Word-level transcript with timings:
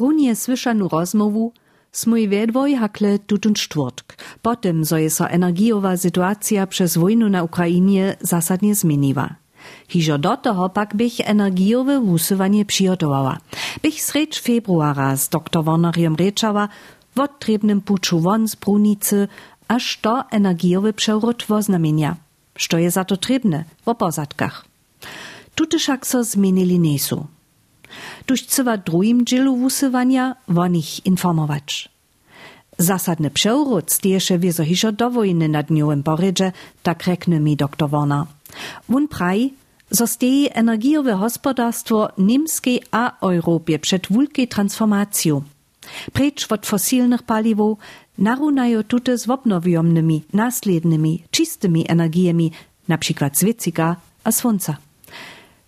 Runie 0.00 0.36
słyszanu 0.36 0.88
rozmowu 0.88 1.52
smój 1.92 2.28
wedwoj 2.28 2.74
hakle 2.76 3.18
tutun 3.18 3.54
czwartk, 3.54 4.16
potem 4.42 4.84
zo 4.84 4.96
je 4.96 5.10
so 5.10 5.28
energiowa 5.28 5.96
sytuacja 5.96 6.66
przez 6.66 6.96
wojnu 6.96 7.28
na 7.28 7.42
Ukrainie 7.42 8.16
zasadnie 8.20 8.74
zmieniła. 8.74 9.34
Hižo 9.88 10.18
do 10.18 10.36
toho 10.36 10.68
pak 10.68 10.96
bych 10.96 11.20
energiowe 11.20 12.00
wusywanie 12.00 12.64
przygotowała. 12.64 13.38
Bych 13.82 14.02
srecz 14.02 14.42
februara 14.42 15.16
z 15.16 15.28
dr 15.28 15.64
Warneriem 15.64 16.14
rečała 16.14 16.68
w 17.16 17.20
odtrebnym 17.20 17.80
puczu 17.80 18.20
won 18.20 18.48
z 18.48 18.54
brunicy, 18.54 19.28
aż 19.68 20.00
to 20.00 20.24
energiowy 20.30 20.92
przewrót 20.92 21.44
woznamienia. 21.48 22.16
Što 22.56 22.78
je 22.78 22.90
za 22.90 23.04
to 23.04 23.16
trebne 23.16 23.64
w 23.84 23.88
opozadkach. 23.88 24.64
Tuty 25.54 25.78
však 25.78 26.06
so 26.06 26.24
zmienili 26.24 26.78
nesu. 26.78 27.16
Tuż 27.16 27.31
cywa 28.46 28.76
drugim 28.76 29.24
dzielu 29.24 29.56
wusywania 29.56 30.36
o 30.56 30.66
nich 30.66 31.06
informować. 31.06 31.88
Zasadny 32.78 33.30
przewrót 33.30 33.92
stieše 33.92 34.38
wieso 34.38 34.64
hižo 34.64 34.92
do 34.92 35.10
wojny 35.10 35.48
nad 35.48 35.66
dniowym 35.66 36.02
porydze, 36.02 36.52
tak 36.82 37.06
rekne 37.06 37.40
mi 37.40 37.56
dr 37.56 37.88
Warner. 37.88 38.24
Wun 38.88 39.08
praj, 39.08 39.50
zo 39.90 40.06
steji 40.06 40.48
energiowe 40.52 41.16
gospodarstwo 41.16 42.08
Niemskiej 42.18 42.82
a 42.90 43.18
Europie 43.20 43.78
przed 43.78 44.06
wulkiej 44.10 44.48
transformacją. 44.48 45.42
Precz 46.12 46.52
od 46.52 46.66
fosilnych 46.66 47.22
paliwów 47.22 47.78
narunają 48.18 48.82
tute 48.82 49.18
z 49.18 49.28
obnowiomnymi, 49.28 50.22
naslednymi, 50.32 51.22
czystymi 51.30 51.90
energiami, 51.90 52.52
na 52.88 52.98
przykład 52.98 53.38
z 53.38 53.44
a 54.24 54.32
słońca, 54.32 54.76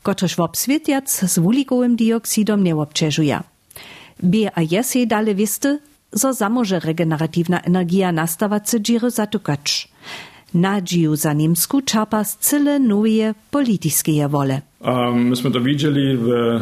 kotreż 0.05 0.33
w 0.37 0.41
obswietiac 0.41 1.07
z 1.33 1.39
wulikowym 1.39 1.97
dioksydom 1.97 2.65
nie 2.65 2.77
obciążuje. 2.77 3.41
B 4.23 4.37
a 4.55 4.61
jesej 4.71 5.07
dalej 5.07 5.35
wiste, 5.35 5.79
zo 6.13 6.33
zamoże 6.33 6.81
regeneratywna 6.81 7.61
energia 7.61 8.13
nastawać 8.13 8.71
się 8.71 8.81
dziry 8.81 9.11
zatukać. 9.11 9.89
Nadzieju 10.55 11.17
za 11.17 11.33
Niemsku 11.33 11.83
czapa 11.83 12.25
z 12.25 12.39
cyle 12.39 12.79
nowe 12.79 13.35
polityckie 13.51 14.29
wole. 14.29 14.61
Um, 14.81 15.29
myśmy 15.29 15.51
to 15.51 15.61
widzieli 15.61 16.17
w 16.17 16.29
e, 16.31 16.61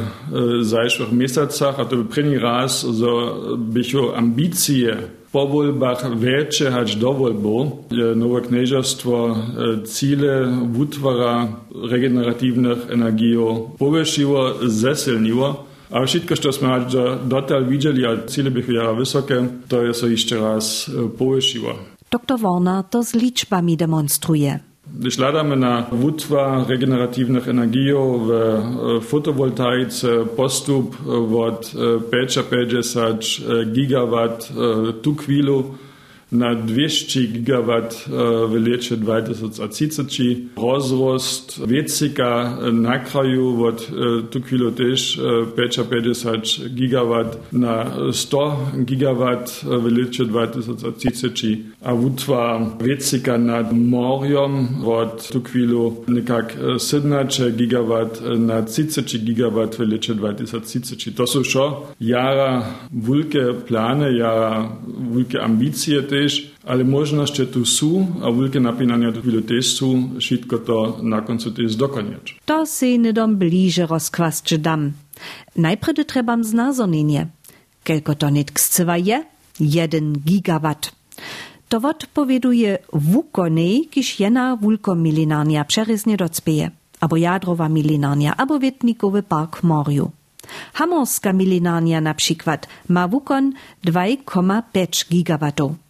zajszłych 0.64 1.12
miesiącach, 1.12 1.80
a 1.80 1.84
to 1.84 1.96
był 1.96 2.04
pierwszy 2.04 2.38
raz, 2.38 2.86
że 2.98 3.06
były 3.58 4.16
ambicje 4.16 4.96
po 5.32 5.46
wolbach 5.46 6.18
większe 6.18 6.70
hać 6.70 6.96
do 6.96 7.12
wolbu. 7.12 7.84
Nowe 8.16 8.40
knieżerstwo 8.40 9.36
e, 9.36 9.82
cele 9.82 10.48
utwara 10.78 11.48
regeneratywnych 11.90 12.90
energii 12.90 13.36
powiększyło, 13.78 14.54
zesilniło. 14.66 15.64
A 15.90 16.06
wszystko, 16.06 16.36
cośmy 16.36 16.68
dotal 17.24 17.66
widzieli, 17.66 18.06
a 18.06 18.26
cele 18.26 18.50
były 18.50 18.96
wysokie, 18.96 19.46
to 19.68 19.82
jest 19.82 20.02
jeszcze 20.02 20.36
raz 20.40 20.90
e, 21.04 21.08
powiększyło. 21.18 21.74
Dr 22.10 22.38
Warner 22.38 22.84
to 22.84 23.02
z 23.02 23.14
liczbami 23.14 23.76
demonstruje. 23.76 24.71
Ladamy 25.18 25.56
na 25.56 25.86
wutwa 25.92 26.64
regeneratywnych 26.68 27.48
energii 27.48 27.92
w 27.92 29.04
fotowoltaice 29.04 30.24
postup 30.36 30.96
od 31.36 31.72
550 32.10 33.24
gigawatt 33.72 34.52
tu 35.02 35.14
chwilu 35.14 35.64
na 36.32 36.54
200 36.54 37.20
gigawatt 37.26 38.04
w 38.48 38.66
lecie 38.66 38.96
2030. 38.96 40.48
Rozrost 40.56 41.66
wiecika 41.66 42.58
na 42.72 42.98
kraju 42.98 43.64
od 43.64 43.90
tu 44.30 44.42
chwilu 44.42 44.72
też 44.72 45.20
550 45.56 46.68
gigawatt 46.74 47.52
na 47.52 47.90
100 48.12 48.56
gigawatt 48.84 49.64
w 49.64 49.98
lecie 49.98 50.24
2030. 50.24 51.64
A 51.82 51.94
wutwa 51.94 52.70
wiecika 52.80 53.38
nad 53.38 53.72
morjem 53.72 54.68
od 54.86 55.28
tu 55.28 55.42
chwilu 55.42 56.04
nekak 56.08 56.56
17 56.78 57.50
gigawatt 57.50 58.22
na 58.38 58.62
30 58.62 59.20
gigawatt 59.20 59.76
w 59.76 59.80
lecie 59.80 60.14
2030. 60.14 61.12
To 61.12 61.26
są 61.26 61.44
šo 61.44 61.86
jara 62.00 62.64
wulke 62.92 63.54
plany, 63.66 64.16
jara 64.16 64.68
wulke 65.10 65.42
ambicje 65.42 66.02
też 66.02 66.21
ale 66.66 66.84
możności 66.84 67.46
tu 67.46 67.64
są, 67.64 68.06
a 68.24 68.32
wielkie 68.32 68.60
napinania 68.60 69.12
tu 69.12 69.42
też 69.42 69.74
są, 69.78 69.86
wszystko 70.20 70.58
to 70.58 70.98
na 71.02 71.20
końcu 71.20 71.50
też 71.50 71.76
dokoniać. 71.76 72.38
To 72.46 72.66
się 72.66 72.98
nie 72.98 73.12
dom 73.12 73.36
bliže 73.36 73.86
rozkwasće 73.86 74.58
dam. 74.58 74.92
Najpredy 75.56 76.04
trebam 76.04 76.44
znazornienie. 76.44 77.26
Kelko 77.84 78.14
to 78.14 78.30
nit 78.30 78.50
ksywa 78.50 78.96
je? 78.96 79.24
Jeden 79.60 80.12
gigawatt. 80.12 80.92
To 81.68 81.80
odpowieduje 81.88 82.78
wukonej, 82.92 83.88
kiż 83.90 84.20
jena 84.20 84.56
wulkomilinarnia 84.56 85.64
przeryznie 85.64 86.16
docpieje, 86.16 86.70
albo 87.00 87.16
jadrowa 87.16 87.68
milinarnia, 87.68 88.36
albo 88.36 88.58
wietnikowy 88.58 89.22
park 89.22 89.62
morju. 89.62 90.10
Hamorska 90.72 91.32
milinarnia 91.32 92.00
na 92.00 92.14
przykład 92.14 92.66
ma 92.88 93.08
wukon 93.08 93.52
2,5 93.84 95.08
gigawatów. 95.08 95.81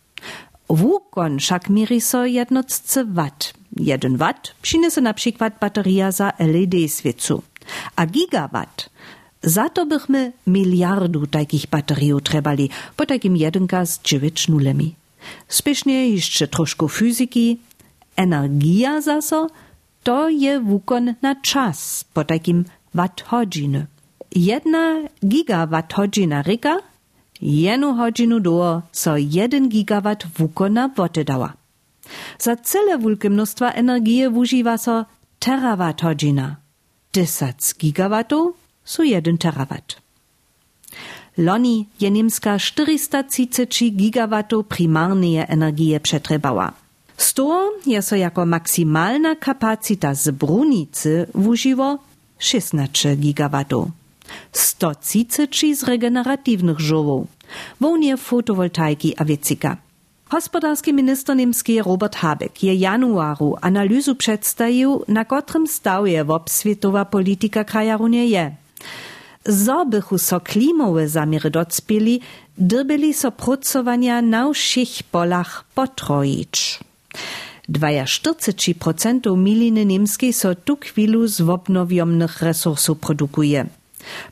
Wukon 0.73 1.37
však 1.37 1.69
mierí 1.69 2.01
so 2.01 2.25
jednotce 2.25 3.05
watt. 3.05 3.53
Jeden 3.77 4.17
watt 4.17 4.57
přinese 4.63 5.01
na 5.01 5.13
przykład 5.13 5.53
bateria 5.61 6.13
za 6.13 6.33
LED 6.39 6.75
świecu. 6.89 7.43
A 7.97 8.07
gigawatt 8.07 8.91
za 9.43 9.69
to 9.69 9.87
bychmy 9.87 10.33
miliardu 10.47 11.27
takich 11.27 11.67
bateriów 11.67 12.23
trebali, 12.23 12.71
po 12.97 13.07
takim 13.07 13.37
jedynka 13.37 13.87
z 13.87 14.01
dziewięć 14.03 14.49
nulemi. 14.49 14.95
Spiesznie 15.49 16.09
jeszcze 16.09 16.49
troszkę 16.49 16.89
fizyki. 16.89 17.59
Energia 18.17 19.01
zaso 19.01 19.47
to 20.03 20.29
je 20.29 20.61
wukon 20.61 21.15
na 21.23 21.35
czas, 21.35 22.05
po 22.15 22.25
takim 22.25 22.65
watt 22.95 23.25
godziny. 23.31 23.87
Jedna 24.33 25.09
gigawatt 25.25 25.95
godzina 25.95 26.43
ryka 26.43 26.79
Jenu 27.43 27.95
hodźinu 27.95 28.41
do 28.41 28.83
so 28.93 29.17
1 29.17 29.69
gigawatt 29.69 30.27
wukona 30.39 30.89
woty 30.89 31.25
dała. 31.25 31.53
Za 32.39 32.57
cele 32.57 32.99
wulke 32.99 33.31
mnóstwa 33.31 33.71
energii 33.71 34.29
wużywa 34.29 34.79
so 34.79 35.05
terawatt 35.39 36.03
hodzina. 36.03 36.57
10 37.13 37.75
gigawatów 37.79 38.55
so 38.85 39.03
1 39.03 39.39
terawatt. 39.39 39.97
Loni 41.39 41.89
je 42.01 42.11
niemska 42.11 42.59
430 42.59 43.93
gigawatów 43.93 44.67
primarnej 44.67 45.37
energii 45.49 46.01
przetrzebała. 46.01 46.73
Sto 47.17 47.73
je 47.87 48.03
so 48.03 48.17
jako 48.17 48.47
maksymalna 48.47 49.37
kapacita 49.37 50.15
z 50.15 50.31
brunicy 50.31 51.27
wużywo 51.35 51.99
16 52.39 53.17
gigawatów. 53.17 54.02
130 54.53 55.75
z 55.75 55.83
regeneratywnych 55.83 56.81
żołów, 56.81 57.27
wołnie 57.81 58.17
fotowoltaiki 58.17 59.15
a. 59.19 59.77
Hospodarski 60.33 60.93
minister 60.95 61.37
niemski 61.37 61.83
Robert 61.83 62.17
Habeck 62.17 62.63
je 62.63 62.75
januaru 62.75 63.57
analizu 63.61 64.15
przedstawił, 64.15 65.05
na 65.09 65.25
kotrym 65.25 65.67
stawie 65.67 66.25
obswietowa 66.29 67.05
polityka 67.05 67.65
kraja 67.65 67.97
runie 67.97 68.27
je. 68.27 68.55
Zobychu 69.47 70.19
so 70.19 70.41
klimowe 70.41 71.09
zamiary 71.09 71.51
docpieli, 71.51 72.21
dyrbili 72.59 73.15
so 73.15 73.33
pracowania 73.33 74.23
na 74.23 74.53
všich 74.53 75.03
polach 75.03 75.65
potrojić. 75.75 76.81
42% 77.69 79.37
miliny 79.37 79.87
niemskiej 79.87 80.33
so 80.33 80.55
tu 80.55 80.77
chwilu 80.77 81.27
z 81.27 81.41
obnowiomnych 81.41 82.43
resursów 82.43 82.99
produkuje. 82.99 83.67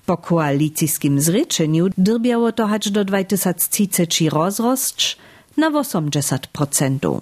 Po 0.07 0.17
koalicijskim 0.17 1.21
zrečenju 1.21 1.89
drbiało 1.99 2.53
to 2.53 2.67
hać 2.67 2.91
do 2.91 3.05
2030 3.05 4.31
rozrost 4.31 5.17
na 5.57 5.71
80%. 5.71 7.21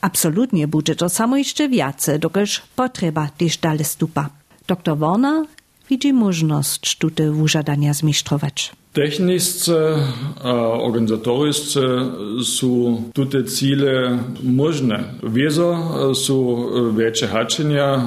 Absolutnie 0.00 0.68
będzie 0.68 0.94
to 0.94 1.08
samo 1.08 1.36
jeszcze 1.36 1.68
więcej, 1.68 2.18
dokąd 2.18 2.62
potrzeba 2.76 3.28
też 3.38 3.56
dalej 3.58 3.84
stupa. 3.84 4.30
Dr 4.66 4.98
Warner 4.98 5.46
widzi 5.90 6.12
możliwość 6.12 6.98
tutaj 6.98 7.30
wyżadania 7.30 7.94
zmiesztrować. 7.94 8.72
Tehničce, 8.98 9.74
organizatoričce 10.82 11.80
su 12.44 12.98
tute 13.14 13.44
cilje 13.46 14.18
možne. 14.42 14.98
Vezo 15.22 15.76
su 16.14 16.58
e, 16.58 16.96
veće 16.96 17.26
hačenja, 17.26 17.94
e, 17.94 18.00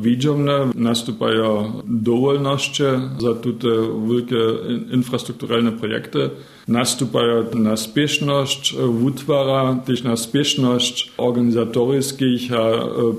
viđovne, 0.00 0.66
nastupaju 0.74 1.64
dovoljnošće 1.84 2.98
za 3.20 3.34
tute 3.42 3.68
velike 4.08 4.34
infrastrukturalne 4.92 5.78
projekte 5.78 6.30
nastupajo 6.68 7.50
na 7.54 7.76
spešnost 7.76 8.72
eh, 8.72 8.84
vutvara, 8.84 9.80
tež 9.86 10.02
na 10.02 10.16
spešnost 10.16 10.94
organizatorijskih 11.16 12.50
eh, 12.50 12.56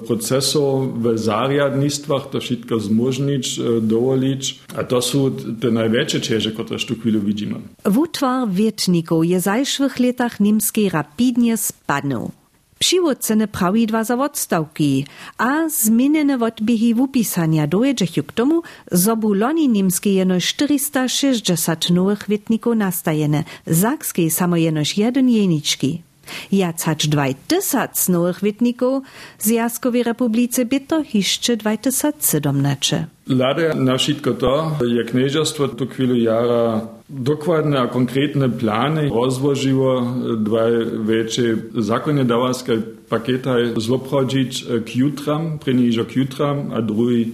procesov 0.08 0.94
v 0.96 1.18
zarjadnistvah, 1.18 2.30
to 2.32 2.42
šitko 2.42 2.80
zmožnič, 2.80 3.58
eh, 3.58 3.64
dovolič. 3.82 4.60
A 4.76 4.84
to 4.84 5.02
so 5.02 5.30
te 5.34 5.72
največje 5.72 6.20
čeže, 6.22 6.52
kot 6.54 6.70
to 6.70 6.96
chvíli 6.96 7.20
vidíme. 7.20 7.58
Vutvar 7.86 8.48
větníků 8.48 9.24
je 9.24 9.40
zajšvých 9.40 10.00
letach 10.00 10.40
nímsky 10.40 10.90
rapidně 10.90 11.58
spadnul. 11.58 12.39
Přiwódcene 12.80 13.48
prawidła 13.48 14.04
za 14.04 14.16
odstawki, 14.16 15.06
a 15.38 15.70
zmienione 15.70 16.38
odbiehi 16.40 16.94
wupisania 16.96 17.68
dojedziech 17.68 18.26
k 18.28 18.32
tomu, 18.32 18.62
zobu 18.92 19.34
loni 19.34 19.70
niemskie 19.70 20.14
jeno 20.14 20.40
460 20.40 21.90
nowych 21.90 22.26
wietników 22.30 22.76
nastajene, 22.76 23.44
zakskiej 23.68 24.32
samo 24.32 24.56
jenoż 24.56 24.98
jeden 24.98 25.30
jeniczki. 25.30 26.09
Jacać 26.52 27.08
2000 27.08 28.12
nowych 28.12 28.42
wietników 28.44 29.04
z 29.40 29.48
Jaskowej 29.48 30.04
Republice 30.04 30.66
byto 30.66 31.04
jeszcze 31.14 31.58
2017. 31.58 33.08
Lada 33.28 33.74
na 33.76 33.98
wszystko 33.98 34.32
to, 34.34 34.72
jak 34.96 35.12
knieżostwo 35.12 35.68
tu 35.68 35.88
chwilę 35.88 36.18
jara 36.18 36.82
dokładne 37.10 37.80
a 37.80 37.88
konkretne 37.88 38.50
plany 38.50 39.10
rozłożyło 39.10 40.02
dwa 40.38 40.62
większe 41.08 41.42
zakonodawskie 41.78 42.82
pakiety 43.10 43.50
zobchodzić 43.78 44.66
k 44.86 44.96
jutram, 44.96 45.60
przynieść 45.60 46.00
k 46.00 46.16
jutram, 46.16 46.72
a 46.74 46.82
drugi 46.82 47.32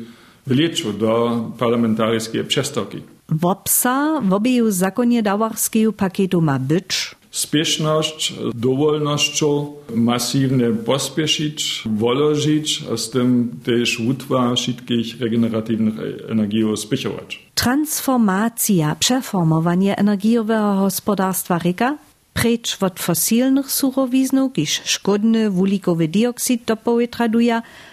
w 0.47 0.51
lieczu 0.51 0.93
do 0.93 1.41
parlamentarskiej 1.57 2.43
przestawki. 2.43 3.01
Wopsa 3.29 4.21
w 4.21 4.33
obieju 4.33 4.71
zakonodawskiego 4.71 5.93
pakietu 5.93 6.41
ma 6.41 6.59
być 6.59 7.15
spieszność, 7.35 8.33
dowolnością 8.53 9.73
masywnie 9.95 10.69
pospieszyć, 10.71 11.83
wolożyć, 11.85 12.83
a 12.93 12.97
z 12.97 13.09
tym 13.09 13.59
też 13.63 13.99
utwar 13.99 14.57
wszystkich 14.57 15.21
regeneratywnych 15.21 15.95
energii 16.29 16.77
spieszować. 16.77 17.45
Transformacja, 17.55 18.95
przeformowanie 18.99 19.97
energiowego 19.97 20.75
gospodarstwa 20.79 21.59
ryka 21.59 21.97
precz 22.33 22.77
od 22.83 22.99
fosilnych 22.99 23.71
surowiznów, 23.71 24.53
kiż 24.53 24.81
szkodny 24.85 25.49
wulikowy 25.49 26.07
dioksyd 26.07 26.61
do 26.65 26.77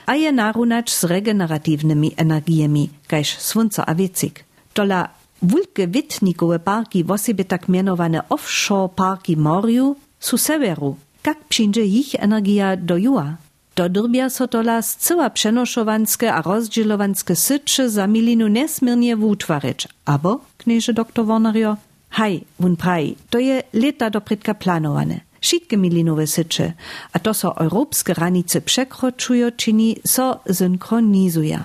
a 0.07 0.15
je 0.17 0.33
narunać 0.33 0.91
z 0.91 1.05
regeneratywnymi 1.05 2.13
energiami, 2.17 2.91
każ 3.09 3.39
słońca 3.39 3.87
a 3.87 3.95
wiecik. 3.95 4.45
Tola 4.75 5.22
Wulke 5.43 5.89
witnikowe 5.89 6.59
parki, 6.59 7.05
wosebie 7.05 7.45
tak 7.45 7.69
mianowane 7.69 8.29
offshore 8.29 8.89
parki 8.89 9.37
morju, 9.37 9.97
su 10.21 10.39
severu. 10.39 10.97
Jak 11.27 11.45
przyjdzie 11.45 11.85
ich 11.85 12.15
energia 12.19 12.77
do 12.77 12.97
jua? 12.97 13.37
To 13.75 13.89
drbia 13.89 14.31
so 14.31 14.49
tola 14.49 14.83
zcyła 14.83 15.31
przenoszovanskie 15.31 16.35
a 16.35 16.43
rozdzielowanskie 16.43 17.37
sycze 17.37 17.91
za 17.91 18.07
milinu 18.07 18.49
nesmiernie 18.49 19.17
wutwaryć. 19.17 19.89
Abo, 20.05 20.41
knieże 20.59 20.93
doktor 20.93 21.27
Warnerio? 21.27 21.77
Haj, 22.11 22.45
wun 22.61 22.77
praj, 22.77 23.15
to 23.31 23.39
je 23.39 23.63
leta 23.73 24.11
dopredka 24.11 24.55
planowane. 24.55 25.21
Wszystkie 25.41 25.77
milinowe 25.77 26.27
sycze, 26.27 26.73
a 27.13 27.19
to 27.19 27.35
so 27.35 27.57
europskie 27.57 28.15
granice 28.15 28.61
przekročują, 28.61 29.51
czyni 29.57 29.97
so 30.07 30.41
synchronizuje. 30.53 31.59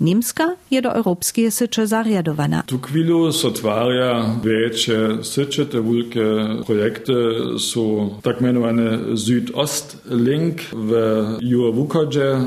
Niemska 0.00 0.56
je 0.70 0.82
do 0.82 0.94
europskie 0.94 1.50
sycze 1.50 1.86
zariadowana. 1.86 2.62
Tu 2.66 2.78
chwilu 2.78 3.32
so 3.32 3.50
twarja 3.50 4.40
większe 4.44 5.24
sycze, 5.24 5.66
te 5.66 5.82
wielkie 5.82 6.24
projekty 6.66 7.12
są 7.58 8.10
tak 8.22 8.40
mianowane 8.40 8.98
Südost-Link 9.14 10.54
w 10.72 10.92
Jurovukodzie 11.40 12.40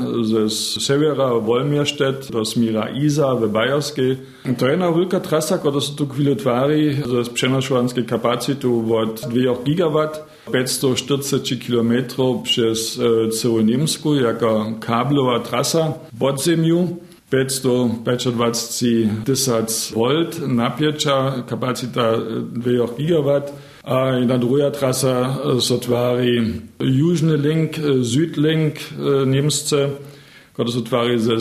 z 0.46 0.82
severa 0.82 1.28
Wolmierstedt 1.40 2.32
do 2.32 2.44
Smira 2.44 2.88
Isa 2.88 3.34
w 3.34 3.48
Bajerskiej. 3.48 4.16
To 4.58 4.66
je 4.66 4.70
jedna 4.70 4.92
wielka 4.92 5.20
trasa, 5.20 5.58
która 5.58 5.80
się 5.80 5.92
tu 5.96 6.08
chwilu 6.08 6.36
twari 6.36 6.96
z 7.22 7.28
przenoszovanskiej 7.28 8.04
kapacitu 8.04 8.96
od 8.96 9.20
2 9.20 9.62
gigawatt 9.64 10.26
540 10.52 11.58
km 11.58 11.92
przez 12.42 13.00
całą 13.42 13.60
Niemsku, 13.60 14.14
jako 14.14 14.72
kablowa 14.80 15.40
trasa 15.40 15.92
pod 16.18 16.44
ziemią. 16.44 16.96
525 17.30 19.08
tysac 19.24 19.92
volt 19.94 20.48
napięcia, 20.48 21.44
kapacita 21.46 22.18
2 22.52 22.96
gigawatt. 22.98 23.52
A 23.84 24.12
jedna 24.12 24.38
druga 24.38 24.70
trasa 24.70 25.38
so 25.60 25.78
tvari 25.78 26.52
link, 27.42 27.76
südlink 28.02 28.74
Niemsce, 29.26 29.88
kada 30.56 30.70
so 30.70 30.80
tvari 30.80 31.18
ze 31.18 31.40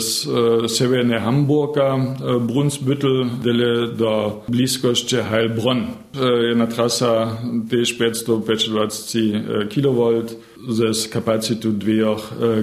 severne 0.67 1.19
Hamburga, 1.19 1.97
Brunsbüttel, 2.47 3.25
dele 3.43 3.87
do 3.97 4.43
bliskości 4.47 5.15
Heilbronn. 5.15 5.87
Jedna 6.49 6.67
trasa 6.67 7.37
też 7.69 7.93
525 7.93 9.31
kV 9.69 10.23
ze 10.69 11.09
kapacitą 11.09 11.71
2 11.71 12.15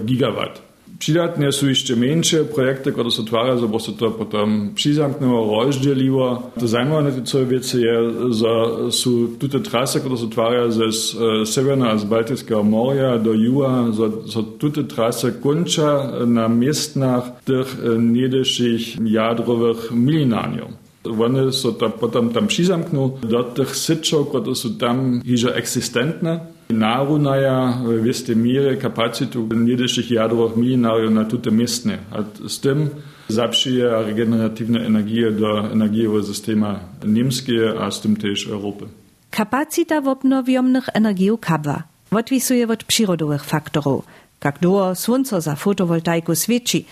gigawatt. 0.04 0.73
Przydatne 1.04 1.52
są 1.52 1.68
jeszcze 1.68 1.96
mniejsze 1.96 2.44
projekty, 2.44 2.92
które 2.92 3.10
się 3.10 3.24
tworzą, 3.24 3.68
bo 3.68 3.78
się 3.78 3.92
to 3.92 4.10
potem 4.10 4.70
przyzamknęło, 4.74 5.64
rozdzieliło. 5.64 6.50
To 6.60 6.68
zajmowane 6.68 7.22
co 7.22 7.46
wiece 7.46 7.78
jest, 7.80 8.18
że 8.30 8.48
są 8.90 9.10
te 9.50 9.60
trasy, 9.60 10.00
które 10.00 10.16
się 10.16 10.30
tworzą 10.30 10.70
ze 10.70 10.92
Severna, 11.46 11.98
z 11.98 12.04
Bałtyckiego 12.04 12.62
Morza 12.62 13.18
do 13.18 13.32
Jua, 13.32 13.84
że 14.26 14.70
te 14.70 14.84
trasy 14.84 15.32
kończą 15.42 15.82
na 16.26 16.48
miejscach 16.48 17.24
tych 17.44 17.76
niedeszych 17.98 18.80
jadrowych 19.04 19.90
milinariów. 19.92 20.68
One 21.24 21.52
so 21.52 21.72
to 21.72 21.90
potem 21.90 22.28
tam 22.28 22.46
przyzamkną 22.46 23.10
do 23.22 23.44
tych 23.44 23.76
syczów, 23.76 24.28
które 24.28 24.54
są 24.54 24.68
tam 24.74 25.20
jeszcze 25.24 25.54
eksistentne. 25.54 26.53
Narunaja 26.70 27.78
w 28.02 28.06
istej 28.06 28.36
mierze 28.36 28.76
kapacitu 28.76 29.48
niedeszych 29.54 30.10
jadrowych 30.10 30.56
milinariów 30.56 31.12
na 31.12 31.24
tute 31.24 31.50
miestne. 31.50 31.98
A 32.10 32.48
z 32.48 32.60
tym 32.60 32.88
zaprzyje 33.28 33.88
regeneratywne 33.88 34.86
energie 34.86 35.30
do 35.30 35.72
energiowego 35.72 36.26
systemu 36.26 36.66
niemskiego, 37.06 37.84
a 37.84 37.90
z 37.90 38.00
tym 38.00 38.16
też 38.16 38.48
Europy. 38.48 38.84
Kapacita 39.30 40.00
w 40.00 40.08
obnowiomnych 40.08 40.88
energiów 40.94 41.40
kabwa 41.40 41.82
odwisuje 42.10 42.68
od 42.68 42.84
przyrodowych 42.84 43.44
faktorów, 43.44 44.04
jak 44.44 44.58
długo 44.60 44.94
słońce 44.94 45.40
za 45.40 45.56
fotowoltaiku 45.56 46.34
świeci, 46.34 46.84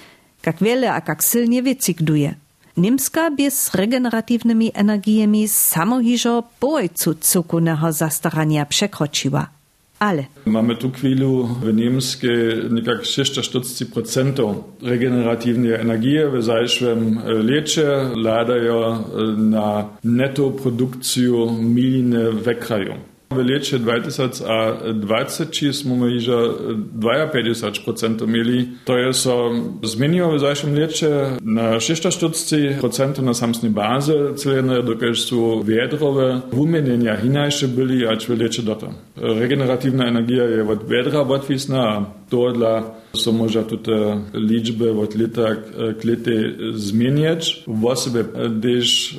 jak 0.47 0.57
wiele 0.63 0.93
a 0.93 1.03
jak 1.09 1.23
silnie 1.23 1.63
wycykduje. 1.63 2.35
Niemska 2.77 3.31
bez 3.31 3.75
regeneratywnymi 3.75 4.71
energiami 4.75 5.49
samohiżo 5.49 6.43
bojcu 6.61 7.15
cukunego 7.15 7.93
zastarania 7.93 8.67
przekroczyła. 8.67 9.62
Ale. 10.03 10.25
Mamy 10.47 10.77
tu 10.77 10.91
chwilę 10.91 11.49
w 11.63 11.75
niemskiej 11.75 12.31
nekak 12.71 13.03
46% 13.03 14.55
regeneratywnej 14.83 15.73
energii 15.73 16.19
w 16.33 16.43
zeszłym 16.43 17.21
lecie 17.25 17.87
ladają 18.17 19.05
na 19.37 19.89
netto 20.05 20.51
produkcję 20.51 21.33
miliny 21.61 22.33
w 22.33 22.59
kraju. 22.59 22.95
V 23.33 23.43
letu 23.43 23.79
2020 23.79 25.73
smo 25.73 25.97
mi 25.97 26.19
že 26.21 26.33
52% 26.33 28.25
imeli, 28.25 28.69
to 28.85 28.97
je 28.97 29.13
so 29.13 29.51
zmenijo 29.83 30.31
v 30.31 30.39
zajšnjem 30.39 30.75
letu 30.75 31.07
na 31.41 31.63
46% 31.81 33.21
na 33.23 33.35
samsni 33.35 33.69
bazi, 33.69 34.13
celene 34.37 34.83
dokaj 34.83 35.15
so 35.15 35.63
vedrove 35.65 36.41
umenjenja 36.53 37.17
hinajše 37.17 37.67
bili, 37.67 38.07
ač 38.07 38.29
v 38.29 38.37
letu 38.37 38.63
dotam. 38.63 38.95
Regenerativna 39.17 40.07
energija 40.09 40.45
je 40.45 40.63
od 40.63 40.79
vedra 40.89 41.21
odvisna, 41.23 42.07
a 42.33 42.53
to 42.53 42.53
dla 42.53 42.85
so 43.15 43.33
może 43.33 43.63
te 43.65 44.21
liczby 44.35 44.91
od 44.91 45.15
lata 45.15 45.55
k 46.01 46.05
lety 46.05 46.57
zmieniać. 46.75 47.65
W 47.67 47.85
osobie 47.87 48.25
też 48.63 49.19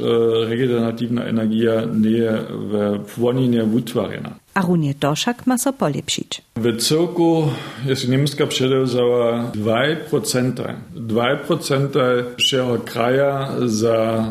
regeneratywna 0.49 1.23
energia 1.25 1.85
nie 1.85 2.31
w 2.49 2.97
płoninie 3.15 3.63
wytwarzana. 3.63 4.33
A 4.53 4.61
runie 4.61 4.93
to 4.93 5.15
wszak 5.15 5.47
ma 5.47 5.57
so 5.57 5.73
polepszyć. 5.73 6.41
W 6.55 6.77
cyrku 6.77 7.47
jest 7.85 8.09
niemska 8.09 8.47
przedewzała 8.47 9.51
2%. 9.51 10.73
2% 10.97 12.23
wszego 12.37 12.77
kraja 12.85 13.49
za 13.65 14.25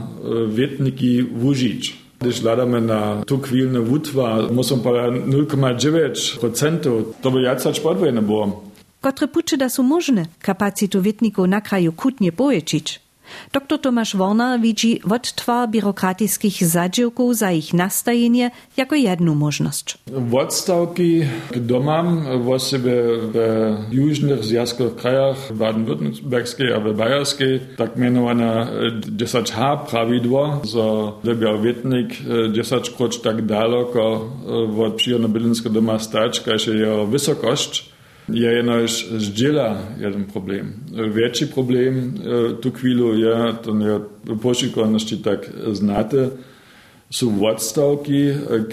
wietniki 0.49 1.23
wużyć. 1.23 2.03
Když 2.23 2.47
hľadáme 2.47 2.79
na 2.79 3.27
tú 3.27 3.43
chvíľnu 3.43 3.83
vútva, 3.83 4.47
musím 4.47 4.79
povedať 4.79 5.27
0,9%, 5.27 7.19
to 7.19 7.29
by 7.35 7.39
jacač 7.43 7.83
podvojene 7.83 8.23
bolo. 8.23 8.63
Kotre 9.03 9.27
puče 9.27 9.57
da 9.57 9.69
su 9.69 9.83
možne 9.83 10.27
kapacitu 10.39 11.01
vitników 11.01 11.49
na 11.49 11.61
kraju 11.61 11.93
kutnie 11.93 12.33
poječić. 12.33 13.01
Dr 13.53 13.79
Tomasz 13.79 14.15
Warner 14.17 14.61
widzi 14.61 15.01
odtwar 15.11 15.69
biurokratickich 15.69 16.67
zadziałków 16.67 17.37
za 17.37 17.51
ich 17.53 17.75
nastajenie 17.75 18.51
jako 18.77 18.95
jedną 18.97 19.35
możliwość. 19.35 19.99
Odstawki 20.33 21.23
domam 21.57 22.25
w 22.45 22.63
sobie 22.63 22.93
w 23.33 23.35
jużnych 23.93 24.45
związkowych 24.45 24.97
krajach 24.97 25.53
Baden-Württemberskiej 25.53 26.73
a 26.75 26.81
w 26.81 27.77
tak 27.77 27.97
mianowana 27.97 28.69
10H 29.19 29.79
prawidło, 29.91 30.61
że 30.65 31.13
wybiał 31.25 31.63
wietnik 31.63 32.09
10 32.53 32.91
kroć 32.91 33.19
tak 33.19 33.47
daleko 33.47 34.31
od 34.87 34.95
przyjemno-bylinskiego 34.97 35.71
doma 35.71 35.99
stać, 35.99 36.41
każ 36.41 36.67
jego 36.67 37.07
wysokość, 37.07 37.92
je 38.29 38.51
jenož 38.53 39.07
zdjela 39.11 39.79
jeden 39.99 40.25
problem. 40.25 40.75
Veći 40.93 41.47
problem 41.47 42.15
tu 42.61 42.71
chvíľu 42.71 43.19
je, 43.19 43.37
to 43.63 43.71
je 43.75 43.95
v 44.25 44.39
pošikovnosti 44.39 45.17
tak 45.17 45.51
znate, 45.73 46.31
sú 47.13 47.29
odstavky 47.45 48.33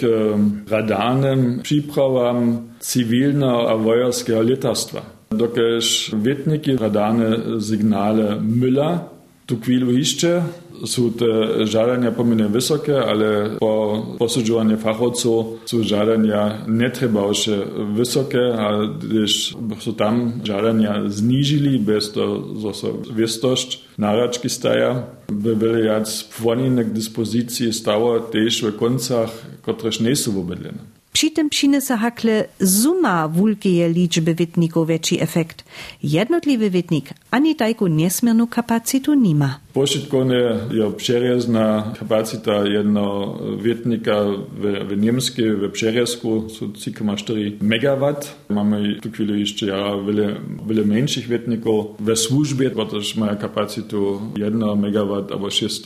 radarnym 0.64 1.60
přípravám 1.60 2.72
civilného 2.80 3.68
a 3.68 3.74
vojenského 3.76 4.40
letarstva. 4.40 5.04
Dokež 5.30 6.14
větniky 6.16 6.76
radarne 6.76 7.60
signály 7.60 8.40
Müller 8.40 9.00
tu 9.46 9.56
chvíľu 9.56 9.90
ještě 9.90 10.42
sú 10.84 11.12
te 11.16 11.64
žadania 11.66 12.10
pomerne 12.12 12.48
vysoké, 12.48 12.96
ale 12.96 13.56
po 13.60 14.04
posudzovaní 14.16 14.76
fachowców 14.76 15.64
sú 15.66 15.84
žadania 15.84 16.64
netrebałsze 16.66 17.64
wysokie, 17.96 18.40
a 18.54 18.86
když 18.86 19.56
sú 19.80 19.92
tam 19.96 20.40
žadania 20.44 21.08
znížili, 21.08 21.78
bez 21.80 22.12
toho 22.12 22.56
zase 22.60 22.88
vystošť 23.12 23.98
náračky 24.00 24.48
staja, 24.48 25.04
by 25.30 25.52
byli 25.56 25.86
jac 25.86 26.08
płoniny 26.36 26.84
k 26.84 26.94
dyspozycji 26.94 27.72
stało 27.72 28.20
też 28.20 28.62
w 28.62 28.76
końcach, 28.76 29.30
któreż 29.62 30.00
nie 30.00 30.16
są 30.16 30.40
obydlene. 30.40 30.99
Przy 31.12 31.30
tym 31.30 31.48
přinese 31.50 31.96
hakle 31.96 32.44
suma 32.64 33.28
wulkieje 33.28 33.88
liczby 33.88 34.34
witników 34.34 34.88
większy 34.88 35.20
efekt. 35.20 35.64
Jednotliwy 36.02 36.70
witnik 36.70 37.10
ani 37.30 37.56
tajku 37.56 37.86
niesmiernu 37.86 38.46
kapacitu 38.46 39.14
nima. 39.14 39.60
Pošitkovne 39.72 40.58
je 40.70 40.90
přerezna 40.96 41.94
kapacita 41.98 42.66
jedno 42.66 43.38
witnika 43.62 44.24
w, 44.52 44.88
w 44.88 44.96
Niemskie, 44.96 45.52
w 45.52 45.70
Przerezku, 45.70 46.48
są 46.48 46.66
3,4 46.66 47.52
MW. 47.60 48.14
Mamy 48.48 49.00
tu 49.02 49.10
chwilę 49.10 49.38
jeszcze 49.38 49.66
ja 49.66 49.96
wiele, 50.06 50.36
wiele 50.66 50.84
mniejszych 50.84 51.28
witników 51.28 51.86
w 52.00 52.16
służbie, 52.16 52.70
też 52.70 53.16
mają 53.16 53.36
kapacitu 53.36 54.20
1 54.36 54.62
MW 54.62 55.14
albo 55.32 55.50
600 55.50 55.84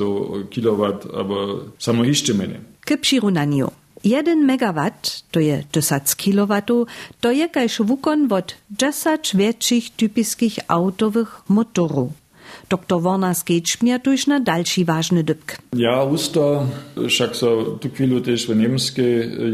kW, 0.54 0.84
albo 1.16 1.60
samo 1.78 2.04
jeszcze 2.04 2.34
mniej. 2.34 2.60
K 2.84 2.96
přirovnaniu. 2.96 3.83
1 4.04 4.44
megawatt, 4.44 5.22
to 5.30 5.40
je 5.40 5.64
10 5.72 6.14
kilowatów, 6.16 6.88
to 7.20 7.30
je 7.32 7.48
wukon 7.80 8.32
od 8.32 8.54
10 8.70 9.36
większych 9.36 9.90
typickich 9.96 10.58
autowych 10.68 11.42
motorów. 11.48 12.23
Dr. 12.70 12.98
Worna 13.00 13.34
Skečmir 13.34 14.00
tuž 14.04 14.26
na 14.26 14.38
daljši 14.38 14.84
važni 14.84 15.22
dybk. 15.24 15.58
Ja, 15.76 16.02
usta, 16.04 16.66
však 16.96 17.34
so 17.36 17.76
tu 17.80 17.90
kvilu 17.90 18.20
tež 18.24 18.48
v 18.48 18.56
Nemske 18.62 19.06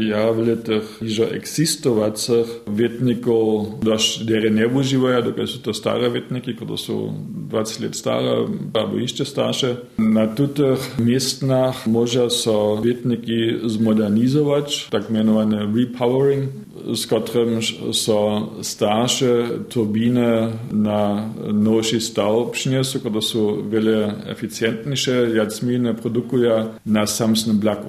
javile 0.07 0.55
teh 0.61 0.85
že 1.01 1.27
eksistovacih 1.35 2.67
vetnikov, 2.67 3.81
daž 3.83 4.23
dere 4.27 4.49
ne 4.53 4.67
uživajo, 4.67 5.21
dokaj 5.31 5.47
so 5.47 5.61
to 5.65 5.73
stare 5.73 6.09
vetniki, 6.09 6.55
ko 6.55 6.77
so 6.77 7.11
20 7.51 7.83
let 7.83 7.95
stare, 7.95 8.47
pa 8.73 8.85
bo 8.87 8.99
išče 9.01 9.25
starše. 9.25 9.71
Na 9.97 10.27
tutih 10.35 10.79
mestnah 10.99 11.75
moža 11.87 12.29
so 12.29 12.79
vetniki 12.83 13.61
zmodernizovati, 13.65 14.87
tak 14.91 15.09
imenovane 15.09 15.65
repowering, 15.67 16.70
z 16.95 17.07
którym 17.07 17.59
są 17.93 18.47
starsze 18.61 19.49
turbiny 19.69 20.51
na 20.71 21.29
nowy 21.53 22.01
staw 22.01 22.51
przyniosą, 22.51 22.99
które 22.99 23.21
są 23.21 23.69
wiele 23.69 24.15
eficjentniejsze, 24.25 25.29
jak 25.35 25.51
zmienne 25.51 25.93
produkują 25.93 26.73
na 26.85 27.07
samsnym 27.07 27.59
blaku. 27.59 27.87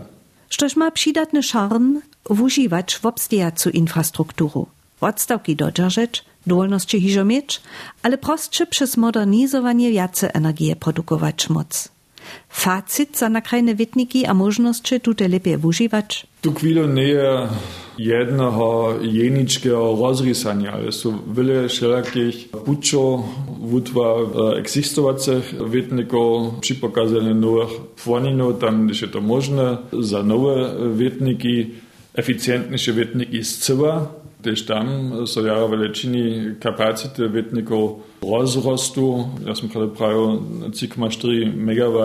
Sztoż 0.49 0.77
ma 0.77 0.91
przydatny 0.91 1.43
szarm 1.43 2.01
używać 2.29 2.97
w 2.97 3.07
obstijacu 3.07 3.71
infrastrukturu. 3.71 4.67
Odstawki 5.01 5.57
dodržeć, 5.57 6.25
dowolności 6.47 7.01
hiżo 7.01 7.25
mieć, 7.25 7.61
ale 8.03 8.19
prostsze 8.19 8.67
przez 8.67 8.97
modernizowanie 8.97 9.91
więcej 9.91 10.31
energii 10.33 10.77
produkować 10.77 11.51
moc. 11.51 11.89
Facit 12.49 13.19
za 13.19 13.29
nakrajne 13.29 13.75
witniki 13.75 14.27
a 14.27 14.35
możności 14.35 15.01
tutaj 15.01 15.29
lepiej 15.29 15.57
używać? 15.57 16.27
Tu 16.41 16.53
chwilę 16.53 16.87
nie 16.89 17.49
jednego 17.99 18.95
jeniczkiego 19.03 19.97
rozrysania, 20.01 20.73
ale 20.73 20.93
są 20.93 21.19
wiele 21.37 21.69
wszelakich 21.69 22.49
puczów, 22.49 23.21
wutwa 23.61 24.03
egzystowacych 24.57 25.55
witników, 25.71 26.55
przy 26.61 26.75
pokazaniu 26.75 27.35
nowych 27.35 27.81
płoninów, 28.05 28.59
tam 28.59 28.87
gdzie 28.87 29.09
to 29.09 29.21
możne, 29.21 29.77
za 30.01 30.23
nowe 30.23 30.75
witniki, 30.95 31.71
eficjentniejsze 32.15 32.93
witniki 32.93 33.45
z 33.45 33.59
cyła, 33.59 34.07
gdyż 34.41 34.67
tam 34.67 35.13
są 35.27 35.45
ja 35.45 35.69
wielczyni 35.69 36.43
kapacity 36.61 37.29
witników 37.29 38.12
rozrostu. 38.23 39.29
Ja 39.43 39.53
som 39.59 39.67
gerade 39.67 39.91
pravil 39.91 40.41
3,4 40.71 41.51
MW 41.53 41.97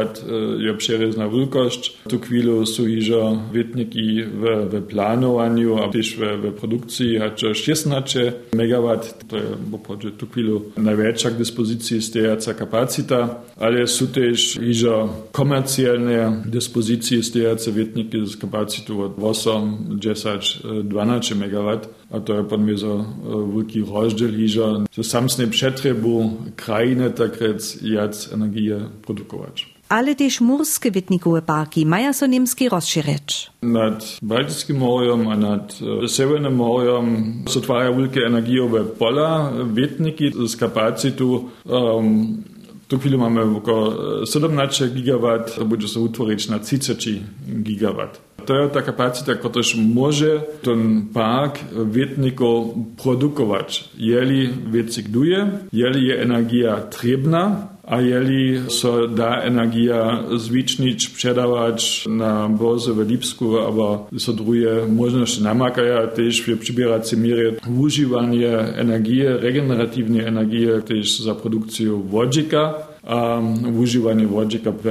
je 0.60 0.72
přerezná 0.74 1.30
veľkosť. 1.30 2.10
Tu 2.10 2.18
chvíľu 2.18 2.66
sú 2.66 2.90
ižo 2.90 3.38
větniky 3.54 4.26
v, 4.26 4.44
v 4.68 4.74
plánovaní 4.90 5.70
a 5.78 5.88
tiež 5.90 6.18
v, 6.18 6.22
v 6.42 6.46
produkcii 6.58 7.22
a 7.22 7.34
čo 7.34 7.54
16 7.54 8.54
MW, 8.54 8.86
to 9.30 9.34
je 9.38 9.48
popodže 9.72 10.10
tu 10.18 10.26
chvíľu 10.30 10.74
najväčšia 10.78 11.34
k 11.34 11.42
dispozícii 11.42 11.98
stejaca 12.02 12.52
kapacita, 12.58 13.20
ale 13.58 13.86
sú 13.86 14.10
tiež 14.10 14.62
ižo 14.62 15.30
komerciálne 15.34 16.46
dispozície 16.46 17.22
stejace 17.22 17.72
větniky 17.72 18.26
z 18.26 18.36
kapacitu 18.36 19.02
od 19.02 19.14
8, 19.18 19.98
10, 19.98 20.86
12 20.86 21.36
MW 21.36 21.68
a 22.08 22.20
to 22.24 22.40
je 22.40 22.44
pod 22.48 22.60
mnie 22.64 22.80
za 22.80 23.04
veľký 23.28 23.84
rozdiel 23.84 24.32
ižo, 24.32 24.88
že 24.88 25.04
samsne 25.04 25.52
przetrybu 25.52 26.07
bo 26.08 26.30
krajine 26.56 27.10
takrat 27.16 27.62
jac 27.82 28.28
energije 28.34 28.80
produkovač. 29.06 29.66
Ale 29.88 30.18
tež 30.20 30.42
morske 30.44 30.90
vetnikove 30.92 31.40
parki 31.48 31.86
maja 31.88 32.12
so 32.14 32.28
nemski 32.28 32.68
razšireč. 32.70 33.36
Nad 33.64 34.04
Baltijskim 34.22 34.82
morjem, 34.84 35.28
a 35.28 35.36
nad 35.40 35.72
eh, 35.80 36.08
Severnim 36.12 36.56
morjem 36.60 37.14
se 37.48 37.60
otvarja 37.60 37.94
velike 37.96 38.20
energijove 38.28 38.84
pola, 39.00 39.50
vetniki 39.64 40.34
s 40.48 40.60
kapacitu 40.60 41.50
um, 41.64 42.44
tu 42.88 43.00
chwilę 43.00 43.17
mamy 43.17 43.41
około 43.41 43.94
17 44.25 44.88
gigawatt, 44.88 45.63
będzie 45.63 45.88
się 45.88 46.00
utworzyć 46.00 46.50
na 46.50 46.60
30 46.60 47.24
gigawatt. 47.63 48.22
To 48.46 48.62
je 48.62 48.70
ta 48.70 48.82
kapacita, 48.82 49.36
która 49.36 49.63
może 49.94 50.41
ten 50.62 51.08
park 51.13 51.60
wietników 51.86 52.75
produkować, 53.03 53.89
jeżeli 53.98 54.48
wycykluje, 54.48 55.50
jeżeli 55.74 56.08
jest 56.08 56.22
energia 56.22 56.82
trzebna, 56.82 57.67
a 57.88 58.01
jeżeli 58.01 58.60
so 58.70 59.08
da 59.08 59.41
energia 59.41 60.24
zwicznić, 60.36 61.08
sprzedawać 61.08 62.06
na 62.10 62.50
borze 62.50 62.94
w 62.94 63.10
Lipsku, 63.10 63.60
albo 63.60 64.08
so 64.17 64.34
drugie 64.34 64.70
możliwości 64.89 65.44
namakają, 65.44 66.08
też 66.08 66.41
w 66.41 66.58
przybierać 66.58 67.13
mierze 67.13 67.51
używanie 67.79 68.58
energii, 68.60 69.24
regeneratywnej 69.24 70.25
energii, 70.25 70.67
też 70.88 71.20
za 71.20 71.36
produkcję 71.36 72.01
wodzika, 72.10 72.74
a 73.03 73.39
używanie 73.79 74.27
wodzika 74.27 74.72
w 74.72 74.86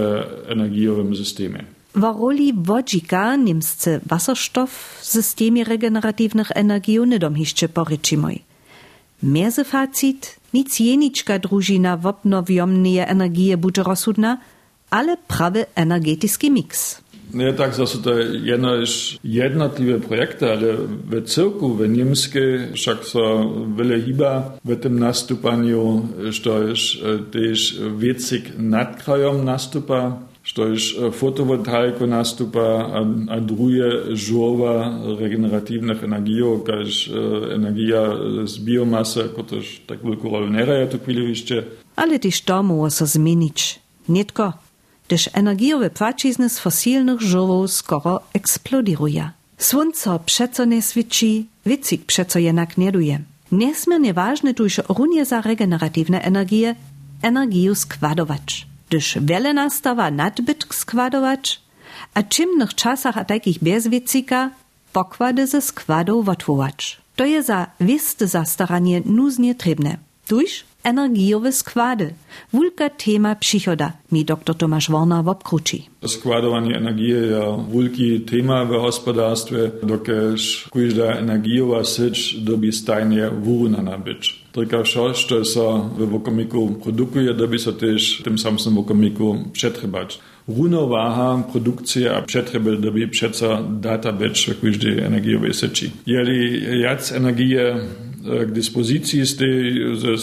energiowym 0.49 1.17
systemie. 1.17 1.65
W 1.95 2.03
roli 2.03 2.53
wodzika 2.57 3.37
niemscy 3.37 4.01
Wasserstoff 4.07 4.99
w 5.01 5.05
systemie 5.05 5.65
regeneratywnych 5.65 6.51
energii 6.55 7.01
nie 7.07 7.19
dom 7.19 7.37
jeszcze 7.37 7.69
poryczymy. 7.69 8.39
Mierze 9.23 9.65
nic 10.97 11.25
w 11.97 12.07
obnowiomnie 12.07 13.09
energie 13.09 13.57
bude 13.57 13.83
rozsudna, 13.83 14.39
ale 14.91 15.17
prawy 15.17 15.67
energetyczny 15.75 16.51
mix. 16.51 17.03
Nie 17.35 17.53
tak, 17.53 17.75
że 17.75 17.87
są 17.87 18.03
to 18.03 18.11
jedno 18.43 18.73
jednotliwe 19.25 20.01
projekty, 20.01 20.51
ale 20.51 20.75
w 21.11 21.25
cyrku, 21.25 21.75
w 21.75 21.89
niemskie, 21.89 22.69
wszak 22.75 23.05
są 23.05 23.21
wiele 23.77 24.01
chyba 24.01 24.59
w 24.65 24.81
tym 24.81 24.99
nastupaniu, 24.99 26.09
że 26.31 26.67
też 27.31 27.81
więcej 27.99 28.43
nad 28.59 29.03
krajem 29.03 29.45
nastupa, 29.45 30.19
Štož 30.47 31.11
fotowoltaiku 31.13 32.07
nastupa 32.07 32.67
a, 32.99 33.01
a 33.35 33.41
drugie 33.41 34.15
żłowa 34.15 34.99
regeneratywnych 35.19 36.05
energii, 36.05 36.43
każ 36.67 37.11
energia 37.55 38.03
z 38.45 38.59
biomasy, 38.59 39.29
która 39.33 39.63
tak 39.87 39.99
wielką 40.05 40.31
rolę 40.31 40.51
nie 40.51 40.65
raja 40.65 40.87
tu 40.87 40.99
chwilę 40.99 41.21
jeszcze. 41.21 41.63
Ale 41.97 42.19
też 42.19 42.41
to 42.43 42.63
może 42.63 42.97
się 42.97 43.07
zmienić. 43.07 43.81
Nitko, 44.09 44.53
gdyż 45.09 45.31
energiowe 45.33 45.91
płacizny 45.91 46.49
z 46.49 46.59
fosilnych 46.59 47.21
żywów 47.21 47.73
skoro 47.73 48.21
eksplodiruje. 48.35 49.31
Słońce 49.59 50.19
przeco 50.27 50.65
nie 50.65 50.83
świeci, 50.83 51.47
wycik 51.65 52.05
przeco 52.05 52.39
jednak 52.39 52.79
nie 52.79 52.93
duje. 52.93 53.19
Niesmiernie 53.53 54.15
ważne 54.15 54.55
tuż 54.55 54.81
runie 54.89 55.25
za 55.25 55.41
regeneratywne 55.41 56.23
energie, 56.23 56.75
energię 57.23 57.75
składować. 57.75 58.67
Gdyż 58.89 59.19
wiele 59.21 59.55
nastawa 59.55 60.11
nadbytk 60.11 60.75
składować, 60.75 61.61
a 62.15 62.23
czymnych 62.23 62.75
czasach 62.75 63.19
a 63.19 63.25
takich 63.25 63.59
bez 63.63 63.89
wycika, 63.89 64.51
pokłady 64.93 65.47
ze 65.47 65.61
składów 65.63 66.29
otwować. 66.29 67.01
To 67.17 67.25
je 67.25 67.43
za 67.43 67.67
wiste 67.81 68.27
zastaranie 68.27 69.03
nuznie 69.05 69.55
trebne. 69.55 69.99
Tuż 70.29 70.65
energiowe 70.85 71.53
składy. 71.53 72.15
Wulka 72.53 72.91
tema 72.91 73.35
przychoda, 73.35 73.93
mi 74.13 74.25
dr 74.25 74.55
Tomasz 74.55 74.91
Warner 74.91 75.25
w 75.25 75.29
obkruci. 75.29 75.89
Składowanie 76.07 76.77
energii 76.77 77.09
je 77.11 77.65
wielki 77.73 78.21
tema 78.21 78.65
w 78.65 78.69
gospodarstwie, 78.69 79.71
dokeż 79.83 80.69
każda 80.75 81.05
energiowa 81.05 81.85
syć 81.85 82.35
dobi 82.41 82.73
stajnie 82.73 83.31
wyrównana 83.31 83.99
być. 83.99 84.46
Tylko 84.57 84.85
wszystko, 84.85 85.43
co 85.43 85.91
w 85.99 86.09
wokomiku 86.11 86.69
produkuje, 86.83 87.35
dobi 87.35 87.59
się 87.59 87.73
też 87.73 88.23
tym 88.25 88.39
samym 88.39 88.75
wokomiku 88.75 89.45
przetrwać. 89.53 90.19
Równowaha 90.49 91.43
produkcja 91.53 92.17
a 92.17 92.23
przetrzeby 92.23 92.77
dobi 92.77 93.09
przeco 93.09 93.63
data 93.63 94.13
w 94.13 94.19
każdej 94.63 95.01
energiowej 95.01 95.55
syci. 95.55 95.91
Jeżeli 96.07 96.81
jac 96.81 97.13
energii 97.13 97.57
k 98.47 98.47
dyspozycji 98.47 99.27
stoi 99.27 99.97
ze 99.97 100.15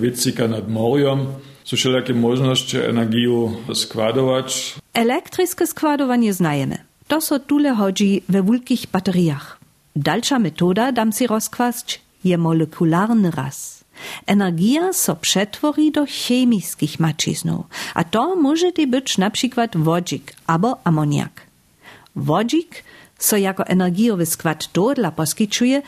Witzika 0.00 0.48
nad 0.48 0.68
Moriom, 0.68 1.26
są 1.64 1.76
wszelakie 1.76 2.14
możliwości 2.14 2.76
energię 2.76 3.52
składować. 3.74 4.74
Elektryczne 4.94 5.66
składowanie 5.66 6.32
znajemy. 6.32 6.78
To 7.08 7.20
tule 7.38 7.74
chodzi 7.74 8.22
we 8.28 8.42
wielkich 8.42 8.82
bateriach. 8.92 9.58
Dalsza 9.96 10.38
metoda, 10.38 10.92
dam 10.92 11.12
si 11.12 11.26
rozkłast, 11.26 12.07
je 12.24 12.38
molekularny 12.38 13.30
raz. 13.30 13.84
Energia 14.26 14.92
so 14.92 15.16
przetwori 15.16 15.92
do 15.92 16.06
chemickich 16.06 17.00
maczyznów, 17.00 17.66
a 17.94 18.04
to 18.04 18.36
może 18.36 18.72
być 18.88 19.18
na 19.18 19.30
przykład 19.30 19.76
wodzik 19.76 20.34
albo 20.46 20.76
amoniak. 20.84 21.40
Wodzik 22.16 22.84
so 23.18 23.36
jako 23.36 23.66
energiowy 23.66 24.26
skład 24.26 24.68
dodla 24.72 25.10
poskyčuje, 25.10 25.82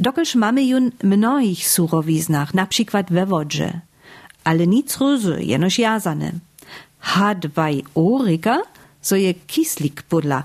dokelž 0.00 0.34
mamy 0.34 0.64
jun 0.64 0.90
mnohich 1.02 1.68
surowiznach, 1.68 2.54
na 2.54 2.66
przykład 2.66 3.06
we 3.10 3.26
wodzie. 3.26 3.80
Ale 4.44 4.66
nic 4.66 5.00
ryzy, 5.00 5.38
jenoż 5.40 5.78
jazane. 5.78 6.32
H2O 7.02 8.24
ryka, 8.26 8.62
so 9.02 9.16
je 9.16 9.34
kislik 9.34 10.02
podla. 10.02 10.42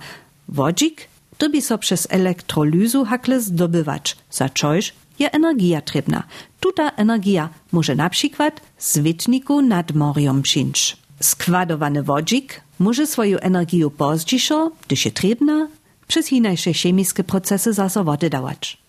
Wodzik 0.49 1.07
to 1.37 1.49
by 1.49 1.61
so 1.61 1.77
przez 1.77 2.07
elektrolyzu 2.09 3.05
hakle 3.05 3.41
zdobywać, 3.41 4.17
za 4.31 4.49
czojż 4.49 4.93
je 5.21 5.31
energia 5.31 5.81
trebna. 5.81 6.23
Tuta 6.59 6.89
energia 6.97 7.49
może 7.71 7.95
na 7.95 8.09
przykład 8.09 8.61
z 8.77 8.97
wytniku 8.97 9.61
nad. 9.61 9.87
Składowany 11.19 12.03
wodzik 12.03 12.61
może 12.79 13.07
swoją 13.07 13.37
energię 13.39 13.89
pozdźiszo, 13.97 14.71
gdyż 14.87 15.05
je 15.05 15.11
trebna, 15.11 15.67
przez 16.07 16.31
inne 16.31 16.55
chemiczne 16.83 17.23
procesy 17.23 17.73
zaso 17.73 18.03
wody 18.03 18.29
dawać. 18.29 18.80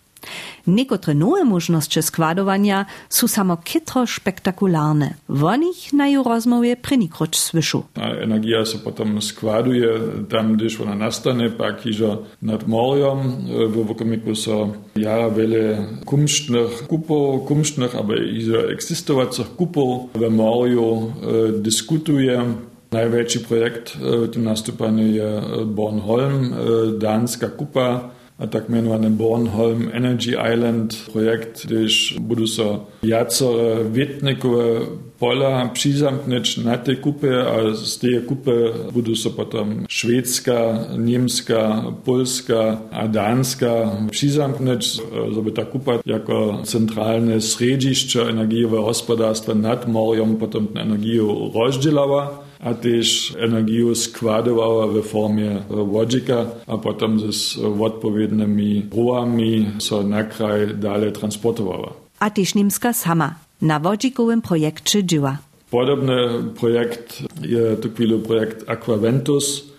Niekotre 0.66 1.14
nowe 1.14 1.44
możności 1.44 2.02
składowania 2.02 2.86
są 3.08 3.28
samo 3.28 3.56
kitro 3.56 4.06
spektakularne. 4.06 5.14
O 5.42 5.56
nich 5.56 5.92
na 5.92 6.08
ju 6.08 6.22
rozmowie 6.22 6.76
prynikroć 6.76 7.38
słyszu. 7.38 7.84
Energia 8.20 8.64
się 8.64 8.78
potem 8.78 9.22
składuje 9.22 9.88
tam, 10.28 10.56
gdyż 10.56 10.80
ona 10.80 10.94
nastanie, 10.94 11.50
pak 11.50 11.86
iżo 11.86 12.22
nad 12.42 12.68
moriem, 12.68 13.18
w 13.68 13.86
wokomiku 13.86 14.34
są 14.34 14.72
ja 14.96 15.30
wiele 15.30 15.86
kumsztnych 16.04 16.86
kupów, 16.86 17.44
kumsztnych, 17.48 17.96
aber 17.96 18.26
iżo 18.26 18.70
eksistowacych 18.70 19.56
kupów 19.56 20.10
w 20.14 20.30
morju 20.30 21.12
e, 21.22 21.52
dyskutuje. 21.52 22.44
Największy 22.92 23.40
projekt 23.40 23.96
w 23.96 24.30
tym 24.32 24.44
nastupaniu 24.44 25.06
jest 25.06 25.64
Bornholm, 25.66 26.54
e, 26.54 26.98
danska 26.98 27.48
kupa, 27.48 28.10
a 28.38 28.46
tak 28.46 28.68
mianowane 28.68 29.10
Bornholm 29.10 29.88
Energy 29.92 30.34
Island 30.54 31.10
projekt, 31.12 31.66
gdyż 31.66 32.16
budu 32.20 32.46
so 32.46 32.86
jacore 33.02 33.84
wietnikowe 33.90 34.64
pola 35.18 35.68
přizamknąć 35.68 36.56
na 36.56 36.78
tej 36.78 36.96
kupy, 36.96 37.30
a 37.46 37.74
z 37.74 37.98
tej 37.98 38.20
kupy 38.26 38.72
budu 38.92 39.16
so 39.16 39.30
potom 39.30 39.86
szwedzka, 39.88 40.78
niemska, 40.98 41.84
polska 42.04 42.78
a 42.90 43.06
danska 43.06 43.96
přizamknąć, 44.10 45.00
żeby 45.34 45.52
ta 45.52 45.64
kupa 45.64 45.92
jako 46.06 46.58
centralne 46.64 47.40
središće 47.40 48.20
energijowego 48.22 48.82
gospodarstwa 48.82 49.54
nad 49.54 49.88
morjem 49.88 50.36
potom 50.36 50.68
energię 50.74 51.22
rozdzielała 51.54 52.41
a 52.62 52.74
też 52.74 53.36
energię 53.38 53.94
składowała 53.94 54.86
w 54.86 55.02
formie 55.02 55.62
wodzika, 55.70 56.46
a 56.66 56.78
potem 56.78 57.32
z 57.32 57.58
odpowiednimi 57.80 58.86
rułami 58.92 59.66
so 59.78 60.02
na 60.02 60.24
kraj 60.24 60.74
dalej 60.74 61.12
transportowała. 61.12 61.92
A 62.18 62.30
też 62.30 62.54
niemska 62.54 62.92
sama 62.92 63.34
na 63.62 63.80
wodzikowym 63.80 64.42
projekcie 64.42 65.04
działa. 65.04 65.38
Podobny 65.70 66.14
projekt 66.60 67.22
je 67.42 67.76
to 67.76 67.88
chwilę 67.88 68.18
projekt 68.18 68.70
Aquaventus 68.70 69.71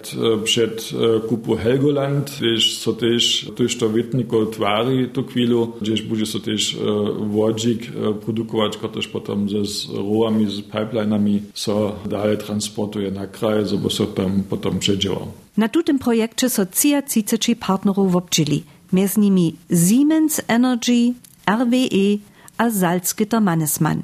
przed 0.44 0.92
kupu 1.30 1.56
Helgoland, 1.56 2.38
gdzieś 2.40 2.78
so 2.78 2.94
też 2.94 3.52
też 3.56 3.78
to 3.78 3.90
wytniko 3.90 4.46
twari 4.46 5.10
to 5.10 5.24
chwilę, 5.24 5.68
gdzieś 5.82 6.02
będzie 6.02 6.26
so 6.26 6.40
też 6.40 6.78
wodzik 7.20 7.92
produkować, 8.26 8.78
który 8.78 9.08
potem 9.14 9.50
ze 9.50 9.58
rołami, 9.98 10.52
z 10.52 10.62
pipelinami 10.62 11.42
so 11.54 11.96
dalej 12.06 12.38
transportuje 12.38 13.12
na 13.12 13.28
kraj, 13.28 13.66
żeby 13.66 13.90
so 13.90 14.06
tam 14.06 14.44
potem 14.50 14.80
przedziałał. 14.80 15.28
Na 15.58 15.70
tym 15.70 16.00
projekcie 16.00 16.50
so 16.50 16.66
cia 16.66 17.02
ciceczy 17.02 17.56
partnerów 17.56 18.16
obczyli, 18.16 18.64
między 18.94 19.20
nimi 19.20 19.56
Siemens 19.90 20.42
Energy, 20.48 21.14
RWE 21.48 22.18
a 22.58 22.72
Salzgitter 22.72 23.42
Mannesmann. 23.42 24.04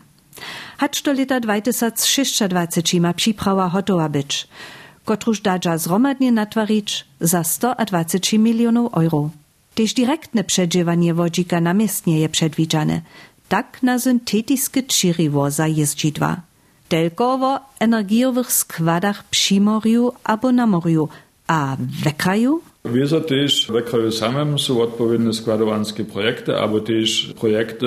Hacz 0.77 1.03
do 1.03 1.13
lata 1.13 1.39
2026 1.39 2.99
ma 2.99 3.13
przyprawa 3.13 3.69
hotowa 3.69 4.09
być, 4.09 4.47
kotruż 5.09 5.41
dadża 5.41 5.77
zromadnie 5.77 6.31
natwarić 6.31 7.05
za 7.21 7.43
120 7.43 8.37
milionów 8.37 8.93
euro. 8.93 9.29
Też 9.75 9.93
direktne 9.93 10.43
przedziewanie 10.43 11.13
wodzika 11.13 11.61
na 11.61 11.73
miestnie 11.73 12.19
je 12.19 12.29
przedwidziane, 12.29 13.01
tak 13.53 13.83
na 13.83 13.99
syntetyczne 13.99 14.83
czyriwo 14.83 15.51
zajeździdła. 15.51 16.31
Tylko 16.89 17.23
o 17.33 17.59
energiowych 17.79 18.51
składach 18.51 19.23
przy 19.23 19.61
na 20.53 20.65
morju, 20.67 21.09
a 21.47 21.77
w 21.79 22.13
kraju 22.17 22.61
Wieso 22.85 23.21
też 23.21 23.67
w 23.67 23.89
kraju 23.89 24.11
samym 24.11 24.59
są 24.59 24.81
odpowiednie 24.81 25.33
składowanskie 25.33 26.05
projekty, 26.05 26.55
albo 26.55 26.79
też 26.79 27.33
projekty, 27.39 27.85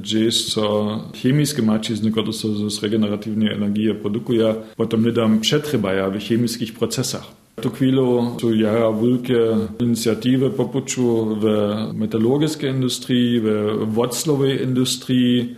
gdzie 0.00 0.32
są 0.32 0.98
chemiczne 1.22 1.62
macizny, 1.62 2.10
które 2.10 2.32
są 2.32 2.70
z 2.70 2.82
regeneratywnej 2.82 3.52
energii 3.54 3.94
produkują, 3.94 4.54
potem 4.76 5.04
nie 5.04 5.12
dam 5.12 5.40
przetrybają 5.40 6.10
w 6.10 6.28
chemicznych 6.28 6.72
procesach. 6.72 7.42
Tu 7.60 7.70
chwilę 7.70 8.36
są 8.40 8.52
ja 8.52 8.92
wielkie 9.02 9.56
inicjatywy 9.80 10.50
popuczu 10.50 11.36
w 11.40 11.46
metalurgicznej 11.94 12.70
industrii, 12.70 13.40
w 13.40 13.92
woclowej 13.94 14.62
industrii, 14.62 15.56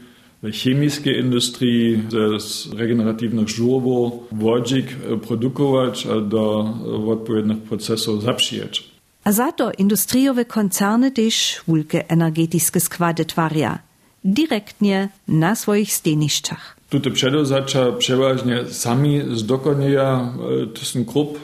w 0.53 0.63
chemicznej 0.63 1.19
industrii 1.19 2.03
z 2.39 2.73
regeneratywnych 2.73 3.49
żurów 3.49 4.13
wodzik 4.33 4.87
produkować 5.27 6.07
a 6.07 6.21
do 6.21 6.75
odpowiednich 7.09 7.59
procesów 7.59 8.23
zaprzyjeć. 8.23 8.95
A 9.25 9.33
za 9.33 9.53
to 9.53 9.73
industriowe 9.79 10.45
koncerny 10.45 11.11
też 11.11 11.61
wielkie 11.69 12.09
energetyczne 12.09 12.81
składy 12.81 13.25
twarja, 13.25 13.79
direktnie 14.25 15.09
na 15.29 15.57
swoich 15.57 15.93
steniszczach. 15.93 16.77
Tute 16.91 17.11
przedozacza 17.11 17.93
przeważnie 17.93 18.65
sami 18.65 19.23
zdokonują, 19.35 20.33
to 20.75 20.85
są 20.85 21.05
grup, 21.05 21.39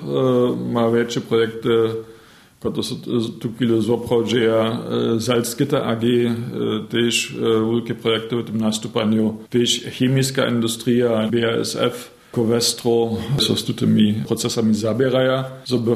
ma 0.73 0.91
większe 0.91 1.21
projekty 1.21 1.69
Kot 2.61 2.87
so 2.87 2.95
tu 3.41 3.53
chwilę 3.53 3.83
zoprodzieja 3.83 4.79
Salzgitter 5.21 5.83
AG, 5.83 6.03
też 6.89 7.35
wielkie 7.73 7.95
projekty 7.95 8.37
w 8.37 8.45
tym 8.45 8.59
nastupaniu, 8.59 9.37
też 9.51 9.81
chemiczna 9.99 10.47
industria, 10.47 11.31
BASF, 11.33 12.21
Covestro, 12.33 13.11
so 13.39 13.57
z 13.57 13.65
tymi 13.65 14.15
procesami 14.27 14.75
zabierają, 14.75 15.45
żeby 15.65 15.91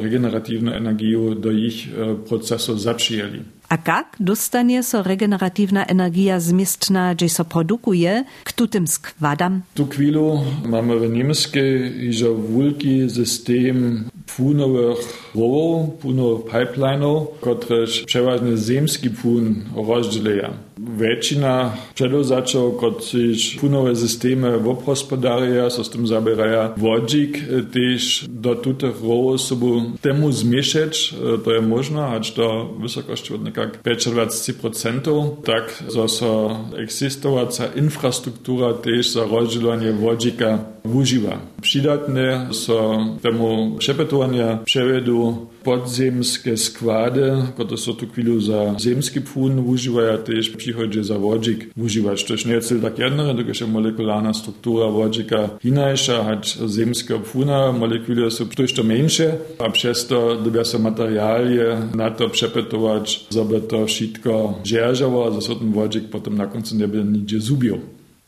regeneratywną 0.00 0.72
energię 0.72 1.34
do 1.36 1.50
ich 1.50 1.88
procesów 2.28 2.80
zaprzyjęli. 2.80 3.40
A 3.68 3.78
jak 3.86 4.16
dostanie 4.20 4.82
so 4.82 5.02
regeneratywna 5.02 5.86
energia 5.86 6.40
z 6.40 6.52
miestna, 6.52 7.14
gdzie 7.14 7.28
so 7.28 7.44
produkuje, 7.44 8.24
k 8.44 8.52
tutym 8.52 8.86
składam? 8.86 9.62
Tu 9.74 9.86
chwilu 9.86 10.40
mamy 10.66 11.00
w 11.00 11.10
niemskiej 11.12 12.04
iże 12.04 12.26
wielki 12.56 13.10
system 13.10 14.04
płunowych 14.36 14.98
rowów, 15.34 15.94
płunowych 16.00 16.44
pipelineów, 16.44 17.28
które 17.40 17.86
przeważnie 18.06 18.56
ziemski 18.56 19.10
płyn 19.10 19.64
rozdzielają. 19.88 20.50
Většina 20.98 21.76
předozačov, 21.94 22.76
kotřiž 22.76 23.58
punové 23.60 23.96
systémy 23.96 24.56
obhospodaria, 24.56 25.70
so 25.70 25.84
s 25.84 25.90
tym 25.90 26.06
zabieraja 26.06 26.72
vodžik, 26.76 27.38
tež 27.72 28.24
do 28.28 28.54
tutych 28.54 28.96
row 29.02 29.40
sobu 29.40 29.82
temu 30.00 30.32
zmiešać, 30.32 31.14
to 31.44 31.52
je 31.52 31.60
možno, 31.60 32.08
ať 32.16 32.36
do 32.36 32.76
wysokości 32.80 33.34
od 33.34 33.44
nekak 33.44 33.84
25%, 33.84 35.36
tak 35.44 35.82
so 36.08 36.56
existovaca 36.76 37.66
infrastruktura 37.76 38.72
tež 38.72 39.12
za 39.12 39.24
rozdzielanie 39.28 39.92
vodžika 39.92 40.79
używa. 40.84 41.38
Przydatne 41.62 42.48
so 42.52 43.06
temu 43.22 43.76
przepetovania 43.78 44.58
przevedu 44.64 45.46
podziemskie 45.64 46.56
składy, 46.56 47.32
które 47.54 47.76
są 47.76 47.94
tu 47.94 48.06
chwilu 48.06 48.40
za 48.40 48.74
ziemski 48.80 49.20
płyn 49.20 49.58
używają 49.58 50.18
też 50.18 50.50
przychodzi 50.50 51.04
za 51.04 51.18
wodzik 51.18 51.70
używać. 51.76 52.24
To 52.24 52.34
nie 52.48 52.54
jest 52.54 52.74
tak 52.82 52.98
jedno, 52.98 53.34
tylko 53.34 53.66
molekularna 53.66 54.34
struktura 54.34 54.86
wodzika 54.86 55.48
inajsza, 55.64 56.24
choć 56.24 56.58
ziemskiego 56.76 57.20
płyna 57.20 57.72
molekuły 57.72 58.30
są 58.30 58.46
troszkę 58.46 58.82
mniejsze, 58.82 59.36
a 59.58 59.70
przez 59.70 60.06
to 60.06 60.36
dobia 60.36 60.64
się 60.64 60.78
materialie 60.78 61.76
na 61.94 62.10
to 62.10 62.28
przepetować, 62.28 63.26
żeby 63.30 63.60
to 63.60 63.86
wszystko 63.86 64.58
dzierżało, 64.64 65.26
a 65.26 65.40
za 65.40 65.54
ten 65.54 65.72
wodzik 65.72 66.04
potem 66.10 66.36
na 66.36 66.46
końcu 66.46 66.76
nie 66.76 66.88
będzie 66.88 67.18
nigdzie 67.18 67.40
zubił. 67.40 67.78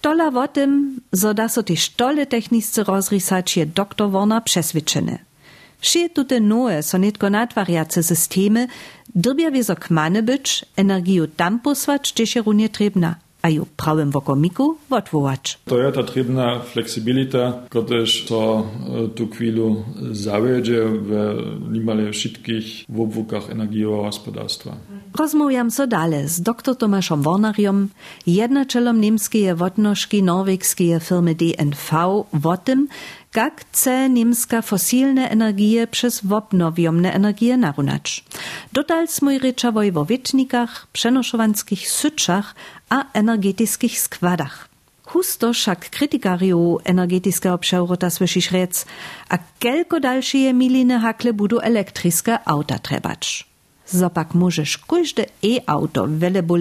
Tola 0.03 0.29
o 0.29 0.49
tym, 0.49 1.01
zo 1.13 1.35
da 1.35 1.49
so 1.49 1.63
też 1.63 1.91
tole 1.91 2.27
techniczne 2.27 2.85
rozrysać 2.85 3.57
je 3.57 3.67
doktor 3.67 4.11
Warner 4.11 4.43
przeswiadczony. 4.45 5.19
Vše 5.79 6.09
tute 6.09 6.41
nowe, 6.41 6.83
so 6.83 6.99
netko 6.99 7.31
systemy, 8.03 8.67
drbja 9.15 9.51
wieso 9.51 9.77
kmane 9.77 10.23
być, 10.23 10.65
energiju 10.77 11.27
tam 11.27 11.61
posłać, 11.61 12.13
gdzie 12.13 12.27
się 12.27 12.43
runie 12.43 12.69
trebna, 12.69 13.15
a 13.43 13.49
ju 13.49 13.67
prawym 13.77 14.11
wokomiku 14.11 14.77
odwołać. 14.91 15.59
To 15.65 15.79
je 15.79 15.93
ta 15.93 16.03
trebna 16.03 16.61
fleksibilita, 16.61 17.53
kotež 17.69 18.25
to 18.25 18.67
tu 19.15 19.29
chwilu 19.29 19.85
zawiedzie 20.13 20.85
w 20.85 21.11
niemal 21.73 22.13
wszystkich 22.13 22.85
obwukach 22.99 23.51
energijowego 23.51 24.03
gospodarstwa. 24.03 24.77
Rozmawiam 25.19 25.71
so 25.71 25.87
dale 25.87 26.29
z 26.29 26.41
dr 26.41 26.77
Tomaszem 26.77 27.23
Warnariom, 27.23 27.89
jednaczelom 28.27 29.01
niemskie 29.01 29.55
wodnożki 29.55 30.23
norwegskie 30.23 31.01
firmy 31.01 31.35
DNV, 31.35 31.91
o 32.45 32.57
tym, 32.57 32.89
jak 33.37 33.61
chce 33.61 34.09
niemska 34.09 34.63
fosilne 34.63 35.29
energie 35.29 35.87
przez 35.87 36.21
wobnowiomne 36.25 37.13
energie 37.13 37.57
narunać. 37.57 38.25
Dotal 38.73 39.09
smój 39.09 39.39
ryczawoj 39.39 39.93
o 39.95 40.05
wietnikach, 40.05 40.87
przenoszowanskich 40.93 41.91
syczach 41.91 42.55
a 42.89 43.05
energetycznych 43.13 44.01
składach. 44.01 44.69
Husto 45.03 45.53
však 45.53 45.91
krytikariu 45.91 46.79
energetického 46.85 47.59
převrota 47.59 48.11
slyšíš 48.11 48.51
rec, 48.51 48.87
a 49.29 49.39
kelko 49.59 50.01
dalšie 50.01 50.53
miliny 50.53 50.99
hakle 50.99 51.33
budu 51.33 51.61
elektrické 51.61 52.39
auta 52.45 52.79
trebać. 52.79 53.45
Zopak 53.87 54.35
możesz 54.35 54.79
każde 54.79 55.27
e-auto, 55.45 56.09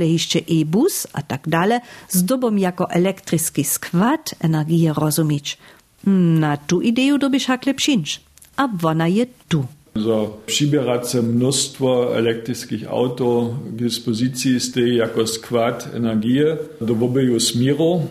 jeszcze 0.02 0.40
e-bus 0.40 1.08
a 1.14 1.22
tak 1.22 1.48
dalej, 1.48 1.80
zdobom 2.10 2.60
jako 2.60 2.90
elektryczny 2.92 3.64
skład 3.64 4.36
energii 4.40 4.90
rozumieć. 4.94 5.58
Na 6.06 6.58
tu 6.58 6.82
ideju 6.82 7.18
dobyś 7.18 7.46
hakle 7.46 7.74
przyjść, 7.74 8.22
a 8.58 8.68
ona 8.84 9.08
je 9.08 9.26
tu. 9.50 9.66
Za 9.96 10.28
přibierace 10.46 11.22
mnóstwo 11.22 12.16
elektrických 12.16 12.88
auto 12.88 13.56
k 13.70 13.76
dyspozycji 13.76 14.60
stoi 14.60 14.96
jako 14.96 15.28
skład 15.28 15.90
energie 15.96 16.58
do 16.82 16.94
obeju 16.94 17.40
smirów. 17.40 18.02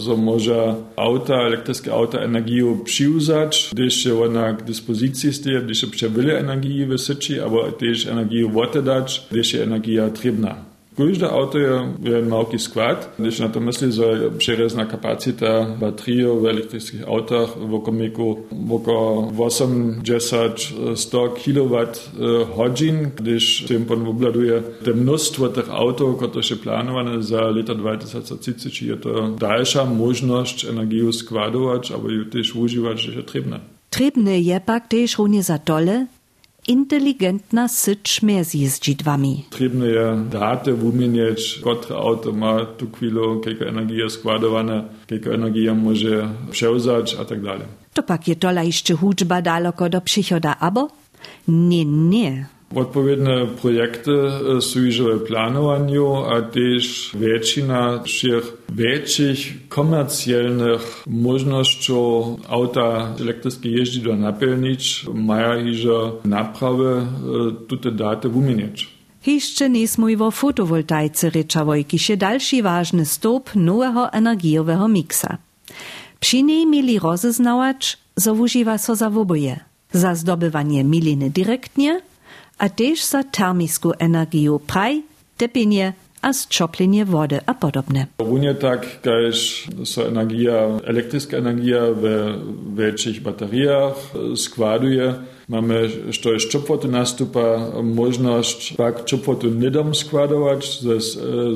So 0.00 0.16
może 0.16 0.74
auta, 0.96 1.34
elektryczne 1.34 1.92
auta 1.92 2.18
energię 2.18 2.78
przyuzać, 2.84 3.70
gdyż 3.72 4.06
ona 4.06 4.54
k 4.54 4.62
dyspozycji 4.62 5.32
stoi, 5.32 5.62
gdyż 5.64 5.80
się 6.00 6.08
wiele 6.10 6.38
energii 6.38 6.86
wysyci, 6.86 7.40
ale 7.40 7.72
też 7.72 8.06
energię 8.06 8.52
oddać, 8.56 9.26
gdyż 9.30 9.54
energia 9.54 10.10
trzebna. 10.10 10.67
Колишда 10.98 11.26
авто 11.26 11.58
е 11.58 11.94
еден 12.04 12.28
малки 12.28 12.58
склад. 12.58 13.14
Лично 13.20 13.46
на 13.46 13.52
тоа 13.52 13.62
мисли 13.62 13.90
за 13.94 14.32
пререзна 14.34 14.82
капацитета 14.90 15.78
батрија 15.78 16.34
во 16.34 16.50
електричките 16.50 17.06
автах 17.06 17.54
во 17.54 17.78
комику 17.86 18.50
воко 18.50 19.30
80-100 19.30 21.38
киловат 21.38 22.02
ходжин, 22.56 23.14
кдеш 23.14 23.66
тем 23.70 23.86
пон 23.86 24.10
обладуе 24.10 24.58
те 24.84 24.92
мноство 24.92 25.48
тех 25.54 25.70
авто, 25.70 26.18
кои 26.18 26.42
се 26.42 26.60
плановани 26.60 27.22
за 27.22 27.46
лето 27.54 27.78
2030, 27.78 28.66
је 28.66 28.98
то 28.98 29.38
даљша 29.38 29.86
можност 29.86 30.66
енергију 30.66 31.14
складовач, 31.14 31.94
або 31.94 32.10
ју 32.10 32.26
теж 32.26 32.58
уживач, 32.58 33.06
што 33.06 33.22
требна. 33.22 33.62
Trebne 33.90 34.42
je 34.42 34.60
pak 34.66 34.90
tež 34.90 35.18
runje 35.18 35.42
za 35.46 35.58
tole, 35.62 36.06
inteligentna 36.68 37.68
syć 37.68 38.22
mez 38.22 38.54
jeździdłami. 38.54 39.44
Potrzebne 39.50 39.86
je 39.86 40.24
date 40.30 40.74
wymieniać, 40.74 41.60
które 41.60 41.96
auto 41.98 42.32
ma 42.32 42.64
tu 42.64 42.86
chwilę, 42.90 43.20
jaką 43.46 43.64
energię 43.64 44.10
składowane, 44.10 44.84
jaką 45.10 45.30
energię 45.30 45.74
może 45.74 46.28
przełzać, 46.50 47.16
a 47.20 47.24
tak 47.24 47.42
dalej. 47.42 47.66
To 47.94 48.02
pak 48.02 48.28
je 48.28 48.36
tola 48.36 48.62
jeszcze 48.62 48.94
hudżba 48.94 49.42
daleko 49.42 49.88
do 49.88 50.00
przychoda, 50.00 50.56
abo? 50.60 50.88
Nie, 51.48 51.84
nie. 51.84 52.57
Odpowiednie 52.74 53.46
projekty 53.62 54.10
są 54.60 54.80
już 54.80 55.00
w 55.00 55.26
planowaniu, 55.26 56.16
a 56.16 56.42
też 56.42 57.10
większość 57.14 57.66
všech 58.04 58.56
większych 58.68 59.68
komercjalnych 59.68 61.04
możliwości 61.06 61.92
auta 62.48 63.14
elektryczne 63.20 63.70
jeździdła 63.70 64.16
napełnić, 64.16 65.06
mają 65.14 65.66
już 65.66 65.86
naprawy 66.24 67.06
te 67.82 67.92
daty 67.92 68.28
wymieniać. 68.28 68.88
Jeszcze 69.26 69.70
nie 69.70 69.88
smój 69.88 70.16
o 70.16 70.30
fotowoltaice 70.30 71.30
ryczawoj, 71.30 71.84
kiż 71.84 72.08
je 72.08 72.16
dalszy 72.16 72.62
ważny 72.62 73.06
stop 73.06 73.50
nowego 73.54 74.12
energijowego 74.12 74.88
miksa. 74.88 75.38
Przy 76.20 76.42
niej 76.42 76.66
mieli 76.66 76.98
rozeznawać, 76.98 77.98
co 78.20 78.34
używa 78.34 78.78
so 78.78 78.96
za 78.96 79.06
oboje. 79.06 79.60
Za 79.92 80.14
zdobywanie 80.14 80.84
miliny 80.84 81.30
dyrektnie, 81.30 82.00
a 82.58 82.68
też 82.68 83.04
za 83.04 83.24
termisku 83.24 83.92
energię 83.98 84.58
praj, 84.66 85.02
tepienie 85.36 85.92
a 86.22 86.32
zczoplenie 86.32 87.04
wody 87.04 87.40
a 87.46 87.54
podobne. 87.54 88.06
Runie 88.18 88.54
tak, 88.54 89.02
kaž 89.02 89.68
so 89.84 90.08
energia, 90.08 90.80
elektryczna 90.84 91.38
energia 91.38 91.80
w 91.92 92.04
większych 92.76 93.22
bateriach 93.22 93.94
składuje. 94.36 95.14
Mamy, 95.48 95.90
što 96.12 96.32
je 96.32 96.40
ščopvotu 96.40 96.88
nastupa, 96.88 97.72
možnost 97.82 98.76
pak 98.76 99.04
čopvotu 99.04 99.50
nedom 99.50 99.94
składować 99.94 100.80
ze 100.80 101.00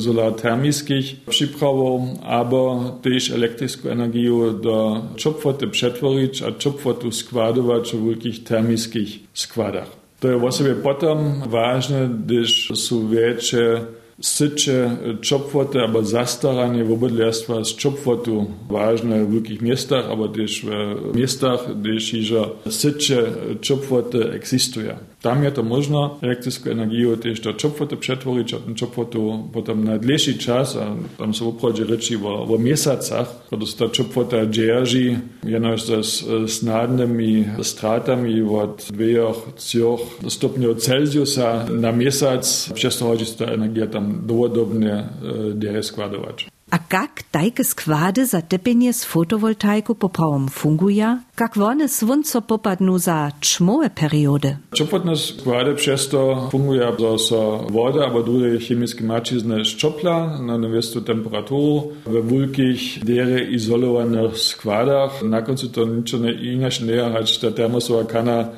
solartermickich 0.00 1.20
przyprawów, 1.28 2.02
albo 2.24 2.90
też 3.02 3.30
elektryczną 3.30 3.90
energię 3.90 4.30
do 4.62 5.02
čopvoty 5.16 5.68
przetworzyć, 5.68 6.42
a 6.42 6.52
čopvotu 6.52 7.12
składować 7.12 7.92
w 7.92 8.04
wielkich 8.04 8.44
termickich 8.44 9.18
składach. 9.34 10.01
то 10.22 10.30
е 10.30 10.36
во 10.38 10.52
себе 10.54 10.76
потом 10.78 11.42
важно, 11.50 12.06
деш 12.06 12.70
су 12.78 13.02
веќе 13.10 13.82
сече 14.22 15.18
чопфоте, 15.18 15.80
аба 15.82 16.04
застарање 16.06 16.84
во 16.86 16.94
бодлејства 16.94 17.64
с 17.66 17.74
чопфоту 17.74 18.44
важно 18.70 19.18
е 19.18 19.24
во 19.24 19.32
вилких 19.34 19.60
местах, 19.66 20.06
аба 20.06 20.28
деш 20.30 20.60
во 20.62 21.10
местах, 21.16 21.66
деш 21.74 22.12
ижа 22.14 22.44
сече 22.70 23.58
чопфоте 23.60 24.22
екзистуја. 24.38 25.00
Tam 25.22 25.44
je 25.44 25.54
to 25.54 25.62
možno 25.62 26.18
električnu 26.22 26.72
energiju 26.72 27.16
tež 27.16 27.40
dočopvati, 27.40 27.96
pretvoriti, 27.96 28.54
a 28.54 28.74
čopvati 28.74 29.18
potem 29.52 29.84
na 29.84 29.98
dlejši 29.98 30.38
čas, 30.40 30.76
a 30.76 30.96
tam 31.18 31.34
se 31.34 31.44
uprođe 31.44 31.84
reči 31.84 32.16
v, 32.16 32.22
v 32.48 32.58
mesecah, 32.58 33.26
kada 33.50 33.66
se 33.66 33.76
ta 33.76 33.88
čopvata 33.88 34.46
džerži, 34.46 35.16
jenož 35.42 35.80
s 35.82 36.24
snadnimi 36.48 37.46
stratami 37.62 38.42
od 38.42 38.90
2, 38.90 39.34
3 39.56 39.98
stopnjev 40.28 40.74
Celsiusa 40.74 41.66
na 41.70 41.92
mesec, 41.92 42.70
přesto 42.74 43.04
hoće 43.04 43.24
se 43.24 43.36
ta 43.36 43.52
energija 43.52 43.90
tam 43.90 44.22
dovodobne 44.26 44.92
eh, 44.92 45.06
dere 45.54 45.82
skladovati. 45.82 46.51
A 46.72 46.78
jak 46.92 47.22
tajke 47.30 47.64
składy 47.64 48.26
za 48.26 48.42
tepienie 48.42 48.92
z 48.92 49.04
fotowoltaiku 49.04 49.94
poprawom 49.94 50.48
fungują? 50.48 51.18
Jak 51.40 51.56
one 51.56 51.88
swunco 51.88 52.42
popadną 52.42 52.98
za 52.98 53.32
czmowe 53.40 53.90
periody? 53.90 54.56
Čopotne 54.74 55.16
składy 55.16 55.74
przez 55.74 56.08
to 56.08 56.48
fungują, 56.50 56.96
że 56.98 57.18
so 57.18 57.66
woda 57.70 58.04
albo 58.04 58.22
drugie 58.22 58.58
chemiczne 58.58 59.06
macizny 59.06 59.64
szczopla 59.64 60.38
na 60.38 60.56
niewiastu 60.56 61.00
temperaturu 61.00 61.92
w 62.06 62.28
wulkich, 62.28 63.04
dere 63.04 63.44
izolowanych 63.44 64.38
składach. 64.38 65.22
Na 65.22 65.42
końcu 65.42 65.68
to 65.68 65.84
niczego 65.84 66.30
inaczej 66.30 66.86
nie 66.86 66.94
jechać, 66.94 67.38
ta 67.38 67.50
termosowa 67.50 68.04
kana, 68.04 68.48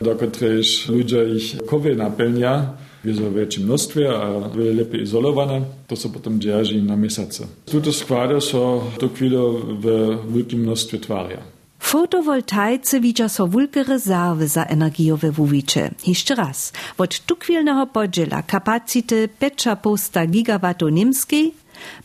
do 0.00 0.14
której 0.14 0.62
ludzie 0.88 1.24
ich 1.24 1.66
kowie 1.66 1.94
napełnia 1.94 2.66
w 3.04 3.16
so 3.16 3.30
większym 3.30 3.64
mnóstwie, 3.64 4.10
a 4.10 4.48
wiele 4.48 4.72
lepiej 4.72 5.02
izolowane, 5.02 5.60
to 5.86 5.96
się 5.96 6.08
potem 6.08 6.40
dzierży 6.40 6.82
na 6.82 6.96
miesiące. 6.96 7.46
Tutaj 7.66 7.92
składy 7.92 8.40
są 8.40 8.80
to 8.98 9.08
chwilę 9.08 9.40
w 9.80 10.16
wielkim 10.34 10.60
mnóstwie 10.60 10.98
twaria. 10.98 11.38
Fotowoltaice 11.78 13.00
widzą 13.00 13.28
so 13.28 13.48
wielkie 13.48 13.82
rezerwy 13.82 14.48
za 14.48 14.64
energię 14.64 15.16
we 15.16 15.32
wuwicze. 15.32 15.90
Jeszcze 16.06 16.34
raz, 16.34 16.72
od 16.98 17.20
tukwilnego 17.26 17.86
podziela 17.86 18.42
kapacity 18.42 19.28
5,5 19.40 20.30
gigawatów 20.30 20.92
niemskiej 20.92 21.54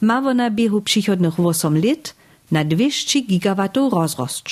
ma 0.01 0.33
na 0.33 0.49
biehu 0.51 0.81
przychodnych 0.81 1.39
8 1.39 1.75
lat 1.75 2.15
na 2.51 2.63
200 2.63 3.21
gigawatów 3.21 3.93
rozrost. 3.93 4.43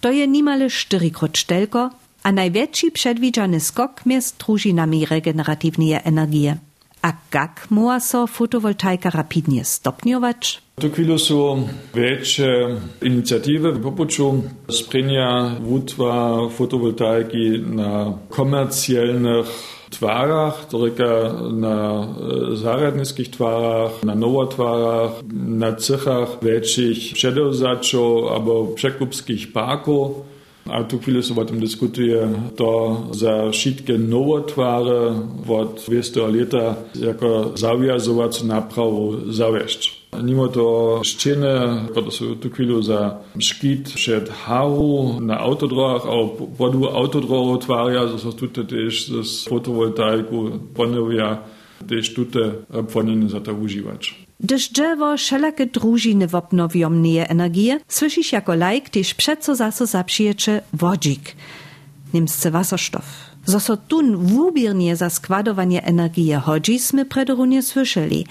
To 0.00 0.12
je 0.12 0.28
niemale 0.28 0.70
4 0.70 1.10
krot 1.10 1.38
sztelko, 1.38 1.90
a 2.22 2.32
największy 2.32 2.90
przedwidziany 2.90 3.60
skok 3.60 4.06
między 4.06 4.32
drużynami 4.46 5.06
regeneratywnej 5.06 5.92
energii. 6.04 6.54
A 7.02 7.12
jak 7.34 7.66
może 7.70 8.00
so 8.00 8.26
fotowoltaika 8.26 9.10
rapidnie 9.10 9.64
stopniować? 9.64 10.62
Tu 10.80 10.90
chwilę 10.90 11.18
są 11.18 11.68
większe 11.94 12.46
inicjatywy 13.02 13.72
w 13.72 13.82
popuczu 13.82 14.42
sprenia 14.70 15.56
wutwa 15.60 16.38
fotowoltaiki 16.50 17.60
na 17.66 18.18
komercjalnych 18.28 19.46
twarach, 19.90 20.66
tylko 20.66 21.32
na 21.52 22.06
zaradnickich 22.52 23.30
twarach, 23.30 23.90
na 24.04 24.14
nowotwarach, 24.14 25.10
na 25.46 25.72
cechach 25.72 26.28
większych 26.42 26.98
przedewzaczów 27.14 28.32
albo 28.34 28.64
przekupskich 28.64 29.52
parków. 29.52 30.10
A 30.70 30.84
tu 30.84 30.98
chwilę 30.98 31.22
się 31.22 31.36
o 31.36 31.44
tym 31.44 31.60
dyskutuje, 31.60 32.28
to 32.56 33.00
za 33.10 33.50
wszystkie 33.50 33.98
nowotwary 33.98 35.12
od 35.48 35.84
200 35.86 36.20
lata 36.20 36.74
jako 37.00 37.52
zawiązowacą 37.54 38.46
naprawu 38.46 39.32
zawieść. 39.32 40.02
Mimo 40.22 40.48
to 40.48 41.00
ściany, 41.04 41.48
które 41.90 42.10
są 42.10 42.36
tu 42.40 42.50
chwilę 42.50 42.82
za 42.82 43.18
szkit 43.38 43.92
przed 43.92 44.30
haru 44.30 45.20
na 45.20 45.38
autodrogach, 45.38 46.02
a 46.06 46.46
podu 46.58 46.88
autodrogu 46.88 47.58
twaria, 47.58 48.00
to 48.00 48.18
są 48.18 48.32
tutaj 48.32 48.66
też 48.66 49.08
z 49.08 49.48
fotowoltaiku 49.48 50.50
ponowia, 50.74 51.38
też 51.88 52.14
tutaj 52.14 52.50
powinny 52.92 53.28
za 53.28 53.40
to 53.40 53.52
używać. 53.54 54.21
Gdyż 54.42 54.68
drzewo 54.68 55.16
wszelakie 55.16 55.66
drużyny 55.66 56.28
w 56.28 56.34
obnowiomnej 56.34 57.18
energii, 57.18 57.78
słyszysz 57.88 58.32
jako 58.32 58.54
lajk 58.54 58.88
też 58.88 59.14
przeco 59.14 59.54
zaso 59.54 59.86
zaprziecze 59.86 60.62
wodzik, 60.72 61.36
niemscy 62.14 62.50
wasserstoff. 62.50 63.06
Zoso 63.46 63.76
tun 63.76 64.16
wubiernie 64.16 64.96
za 64.96 65.10
składowanie 65.10 65.84
energii 65.84 66.32
chodzi, 66.32 66.78
sme 66.78 67.04
predorunie 67.04 67.62
słyszeli. 67.62 68.26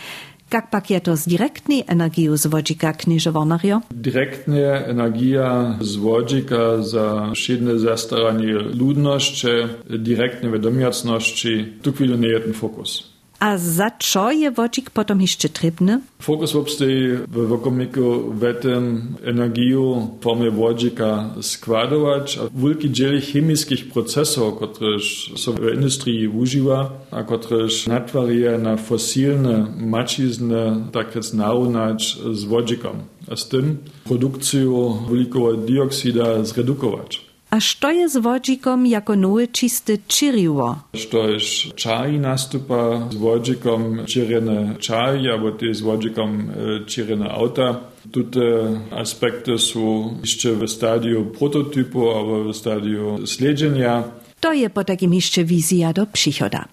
Jak 0.54 0.70
pak 0.70 0.90
je 0.90 1.00
to 1.02 1.16
z 1.16 1.28
direktnej 1.28 1.84
energii 1.88 2.28
z 2.38 2.48
wodzika, 2.48 2.94
knieże 2.94 3.32
Wornario? 3.32 3.82
Direktnie 3.92 4.86
energia 4.86 5.78
z 5.82 5.96
wodzika 5.96 6.82
za 6.82 7.32
wszedne 7.36 7.80
zastaranie 7.80 8.54
ludności, 8.54 9.48
direktne 9.90 10.52
wiadomiacności, 10.52 11.66
tu 11.82 11.92
chwilę 11.94 12.18
nie 12.18 12.28
jeden 12.28 12.54
fokus. 12.54 13.11
A 13.42 13.58
za 13.58 13.92
je 14.32 14.52
wodzik 14.52 14.90
potom 14.90 15.22
jeszcze 15.22 15.50
trybny? 15.50 16.02
Fokus 16.20 16.56
obstoi 16.56 17.18
w 17.28 17.48
wokomiku 17.48 18.34
w 18.34 18.62
tym 18.62 19.16
energię 19.24 19.78
w 20.20 20.24
formie 20.24 20.52
wodzika 20.52 21.30
składować, 21.42 22.38
a 22.38 22.60
wielki 22.60 22.92
dziel 22.92 23.22
chemickich 23.22 23.92
procesów, 23.92 24.54
które 24.56 25.00
są 25.36 25.52
w 25.52 25.74
industrii 25.74 26.28
używa, 26.28 26.92
a 27.12 27.24
które 27.24 27.68
natwaruje 27.88 28.58
na 28.58 28.78
fosilne, 28.78 29.74
macizne, 29.78 30.90
tak 30.92 31.16
jest 31.16 31.34
narównać 31.34 32.18
z 32.34 32.44
wodzikom. 32.44 32.96
A 33.32 33.36
z 33.36 33.48
tym 33.48 33.78
produkcję 34.04 35.00
wielkiego 35.12 35.54
dioksida 35.54 36.44
zredukować. 36.44 37.31
A 37.52 37.60
što 37.60 37.90
je 37.90 38.10
z 38.10 38.18
wodzikom 38.18 38.86
jako 38.86 39.16
nowe 39.16 39.48
czyste 39.48 39.98
czyriło? 40.08 40.80
Što 40.94 41.30
jest 41.30 41.76
czaj 41.76 42.20
nastupa 42.20 43.10
z 43.12 43.16
wodzikom 43.16 44.06
czyrene 44.06 44.76
czaj, 44.80 45.30
albo 45.32 45.52
też 45.52 45.78
z 45.78 45.82
wodzikom 45.82 46.52
czyrene 46.88 47.30
auta. 47.30 47.80
Te 48.32 48.80
aspekty 48.92 49.58
są 49.58 50.16
jeszcze 50.22 50.56
w 50.56 50.68
stadium 50.68 51.32
prototypu 51.40 52.12
albo 52.12 52.44
w 52.44 52.58
stadium 52.58 53.28
śledzenia. 53.28 54.04
To 54.40 54.54
je 54.54 54.70
po 54.70 54.84
takim 54.84 55.14
jeszcze 55.14 55.44
wizja 55.44 55.94
do 55.94 56.06
przychoda. 56.06 56.66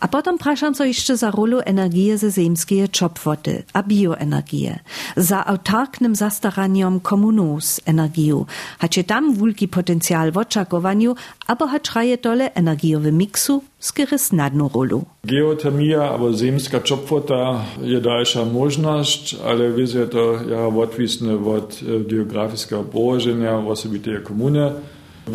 A 0.00 0.08
potom 0.08 0.38
praszam 0.38 0.74
co 0.74 0.84
jeszcze 0.84 1.16
za 1.16 1.30
rolę 1.30 1.64
energii 1.64 2.18
ze 2.18 2.30
ziemskiej 2.30 2.88
czopwoty, 2.88 3.62
a 3.72 3.82
bioenergii, 3.82 4.74
za 5.16 5.46
autarknym 5.46 6.16
zastaraniem 6.16 7.00
komunów 7.00 7.64
z 7.64 7.80
energią, 7.86 8.44
hacie 8.78 9.04
tam 9.04 9.34
wielki 9.34 9.68
potencjal 9.68 10.32
w 10.32 10.38
oczekowaniu, 10.38 11.14
abo 11.46 11.66
hać 11.66 11.94
raje 11.94 12.18
tole 12.18 12.54
energiowy 12.54 13.12
miksu, 13.12 13.62
skiery 13.78 14.18
snadną 14.18 14.68
rolę. 14.74 15.00
Geotermia 15.24 16.02
albo 16.10 16.32
ziemska 16.32 16.80
czopwota 16.80 17.64
je 17.82 18.00
dalsza 18.00 18.44
możność, 18.44 19.36
ale 19.46 19.72
wiedzę 19.72 20.06
to 20.08 20.38
ja 20.50 20.66
odwisne 20.66 21.34
od 21.34 21.80
geograficznego 22.08 22.84
położenia, 22.84 23.58
osobitej 23.58 24.22
komuny. 24.22 24.72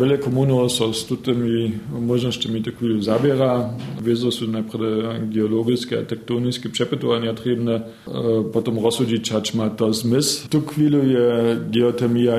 Wiele 0.00 0.18
komunów 0.18 0.72
są 0.72 0.92
z 0.92 1.06
tymi 1.22 1.72
możliwościami 2.00 2.62
tak 2.62 2.76
chwilę 2.76 3.02
zabiera. 3.02 3.70
Wiedzą 4.04 4.30
są 4.30 4.46
najpierw 4.46 4.84
geologiczne, 5.34 5.96
tektoniczne 5.96 6.70
przepytowania 6.70 7.34
trzebne, 7.34 7.80
potem 8.52 8.78
rozsudzić, 8.78 9.30
czy 9.42 9.56
ma 9.56 9.70
to 9.70 9.92
zmysł. 9.92 10.48
Tu 10.48 10.60
chwilę 10.60 10.98
je 10.98 11.56
geotermia 11.70 12.32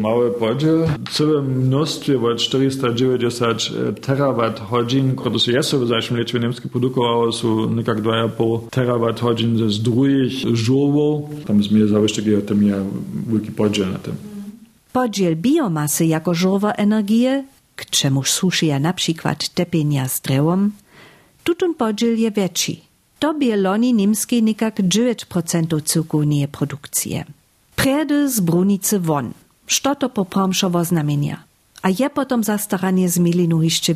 mały 0.00 0.30
podziel. 0.30 0.86
Całe 1.10 1.42
mnóstwo, 1.42 2.12
od 2.32 2.38
490 2.38 3.70
terawat 4.00 4.62
godzin, 4.70 5.16
które 5.16 5.38
są 5.38 5.52
jeszcze 5.52 5.78
w 5.78 5.86
zeszłym 5.86 6.18
lecie 6.18 6.38
niemskie 6.38 6.68
produkowało, 6.68 7.32
są 7.32 7.74
niekak 7.74 8.02
2,5 8.02 8.60
terawat 8.70 9.20
godzin 9.20 9.70
ze 9.70 9.82
drugich 9.82 10.32
żółwów. 10.52 11.44
Tam 11.46 11.56
mnie 11.56 11.86
zawieszcie 11.86 12.22
geotermia 12.22 12.74
wielki 13.32 13.52
podziel 13.52 13.92
na 13.92 13.98
tym. 13.98 14.14
Podziel 14.92 15.36
biomasy 15.36 16.06
jako 16.06 16.34
żowa 16.34 16.72
energię, 16.72 17.44
k 17.76 17.90
czemuż 17.90 18.30
służy 18.30 18.80
na 18.80 18.92
przykład 18.92 19.48
tepienia 19.48 20.08
z 20.08 20.20
drewom, 20.20 20.72
tutun 21.44 21.74
podziel 21.74 22.18
je 22.18 22.30
większy. 22.30 22.76
To 23.18 23.34
bieloni 23.34 23.94
niemskiej 23.94 24.42
nikak 24.42 24.80
9% 24.80 25.82
cukownej 25.82 26.48
produkcji. 26.48 27.24
Predy 27.76 28.30
z 28.30 28.40
brunicy 28.40 29.00
won. 29.00 29.32
Što 29.66 29.94
to 29.94 30.08
popomszowo 30.08 30.84
znamienia? 30.84 31.48
A 31.82 31.88
je 31.90 32.10
potom 32.10 32.44
zastaranie 32.44 33.08
z 33.08 33.18
milinu 33.18 33.62
jeszcze. 33.62 33.94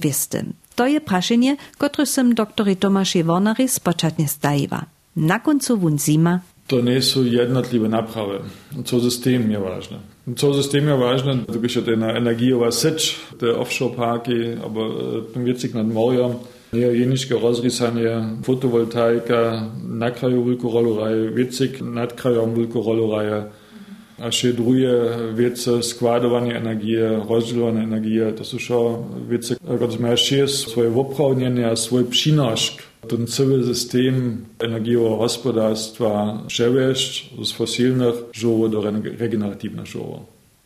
To 0.75 0.87
je 0.87 1.01
praszenie, 1.01 1.57
które 1.79 2.07
sem 2.07 2.35
doktori 2.35 2.77
Tomasz 2.77 3.17
Wornary 3.25 3.69
spoczatnie 3.69 4.29
stajiwa. 4.29 4.85
Na 5.17 5.39
końcu 5.41 5.79
wun 5.79 5.99
zima 5.99 6.41
to 6.67 6.81
nie 6.81 7.03
są 7.03 7.25
jednotliwe 7.25 7.89
naprawy. 7.89 8.39
Co 8.85 8.97
je 9.31 9.59
ważne. 9.61 10.12
Co 10.37 10.55
system 10.55 10.89
je 10.89 10.97
ważne, 10.97 11.39
to 11.47 11.53
jest 11.63 11.87
ta 12.01 12.13
energiowa 12.13 12.71
sieć, 12.71 13.17
te 13.39 13.57
offshore 13.57 13.95
parki, 13.95 14.33
aber 14.65 14.91
tym 15.35 15.45
wiecik 15.45 15.75
nad 15.75 15.87
morzem, 15.87 16.31
jeniczkie 16.73 17.35
rozrysanie, 17.35 18.25
fotowoltaika, 18.43 19.71
na 19.89 20.11
kraju 20.11 20.45
wielką 20.45 20.73
rolę 20.73 21.01
raje, 21.01 21.31
wiecik 21.31 21.81
nad 21.81 22.13
krajem 22.13 22.55
wielką 22.55 22.83
rolę 22.83 23.17
raje, 23.17 23.45
a 24.19 24.27
jeszcze 24.27 24.53
drugie 24.53 24.93
wiece, 25.35 25.83
składowanie 25.83 26.57
energii, 26.57 26.97
rozdzielowanie 27.29 27.81
energii, 27.81 28.21
to 28.37 28.45
są 28.45 28.59
schon 28.59 28.95
wiece, 29.31 29.57
które 29.57 29.99
mają 30.01 30.13
jeszcze 30.13 30.49
swoje 30.49 30.97
oprawnienia, 30.97 31.77
swój 31.77 32.05
przynoszk. 32.05 32.92
Ten 33.09 33.27
cały 33.27 33.65
system 33.65 34.45
energiowego 34.59 35.17
gospodarstwa 35.17 36.43
przewieźć 36.47 37.31
z 37.45 37.53
fosilnych 37.53 38.15
żółw 38.33 38.71
do 38.71 38.81
regeneratywnych 39.19 39.87
żółw. 39.87 40.21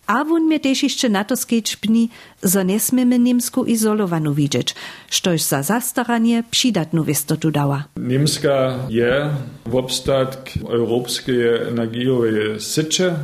A 0.06 0.24
won 0.24 0.42
mnie 0.42 0.60
też 0.60 0.82
jeszcze 0.82 1.08
na 1.08 1.24
to 1.24 1.36
skiečbni, 1.36 2.08
zo 2.42 2.64
nesmiemy 2.64 3.18
Niemsku 3.18 3.64
izolowanu 3.64 4.34
widzieć, 4.34 4.74
štož 5.10 5.42
za 5.42 5.62
zastaranie 5.62 6.44
przydatną 6.50 7.02
wiestotu 7.02 7.50
dała. 7.50 7.84
Niemska 7.96 8.78
je 8.88 9.30
w 9.66 9.74
obstatk 9.74 10.50
europejskiej 10.68 11.68
energiowej 11.68 12.60
sycze. 12.60 13.14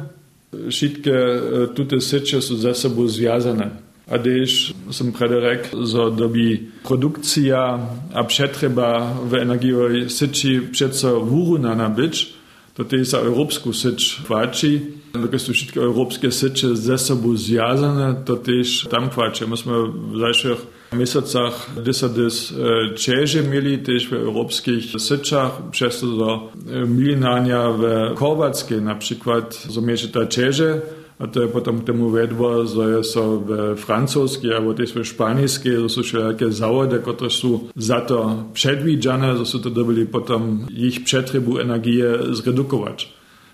Wszystkie 0.70 1.12
te 1.88 2.00
sycze 2.00 2.42
są 2.42 2.56
ze 2.56 2.74
sobą 2.74 3.08
związane. 3.08 3.70
A 4.10 4.18
też 4.18 4.74
som 4.90 5.12
predirek, 5.12 5.70
że 5.82 6.10
dobi 6.10 6.58
produkcja 6.84 7.78
a 8.14 8.24
przetrzeba 8.24 9.14
w 9.28 9.34
energiowej 9.34 10.10
syczy 10.10 10.60
przeco 10.72 11.20
wurunana 11.20 11.88
być, 11.88 12.32
to 12.74 12.84
to 12.84 12.96
jest 12.96 13.10
za 13.10 13.18
europejską 13.18 13.72
sycz 13.72 14.22
płaci. 14.22 14.80
Dokaz 15.22 15.42
są 15.42 15.52
wszystkie 15.52 15.80
europejskie 15.80 16.32
sycze 16.32 16.76
ze 16.76 16.98
sobą 16.98 17.36
związane, 17.36 18.14
to 18.24 18.36
też 18.36 18.88
tam 18.90 19.10
płaci. 19.10 19.44
Myśmy 19.46 19.72
w 20.12 20.18
zeszłych 20.18 20.66
miesiącach 20.92 21.70
dysodys 21.84 22.54
Czechy 22.96 23.42
mieli 23.42 23.78
też 23.78 24.08
w 24.08 24.12
europejskich 24.12 24.84
syczach, 24.98 25.70
przez 25.70 26.00
to, 26.00 26.06
że 26.66 26.86
milinania 26.86 27.70
w 27.70 28.14
Korwackiej 28.14 28.82
na 28.82 28.94
przykład, 28.94 29.68
że 29.94 30.08
ta 30.08 30.26
Czechy, 30.26 30.80
a 31.20 31.26
to 31.28 31.44
je 31.44 31.48
potom 31.48 31.80
k 31.80 31.92
tomu 31.92 32.10
že 32.12 32.84
je 32.98 33.02
so 33.04 33.38
v 33.38 33.76
francouzskej 33.76 34.50
alebo 34.52 34.74
tiež 34.74 34.96
v 34.96 35.04
španielskej, 35.04 35.74
že 35.86 35.88
sú 35.88 36.00
všelijaké 36.02 36.50
závody, 36.50 36.98
ktoré 36.98 37.30
sú 37.30 37.70
za 37.76 38.02
to 38.02 38.50
predvídané, 38.56 39.36
že 39.38 39.46
sú 39.46 39.58
to 39.62 39.70
dobili 39.70 40.08
potom 40.08 40.66
ich 40.72 41.04
przetrybu 41.04 41.62
energie 41.62 42.34
zredukować. 42.34 43.12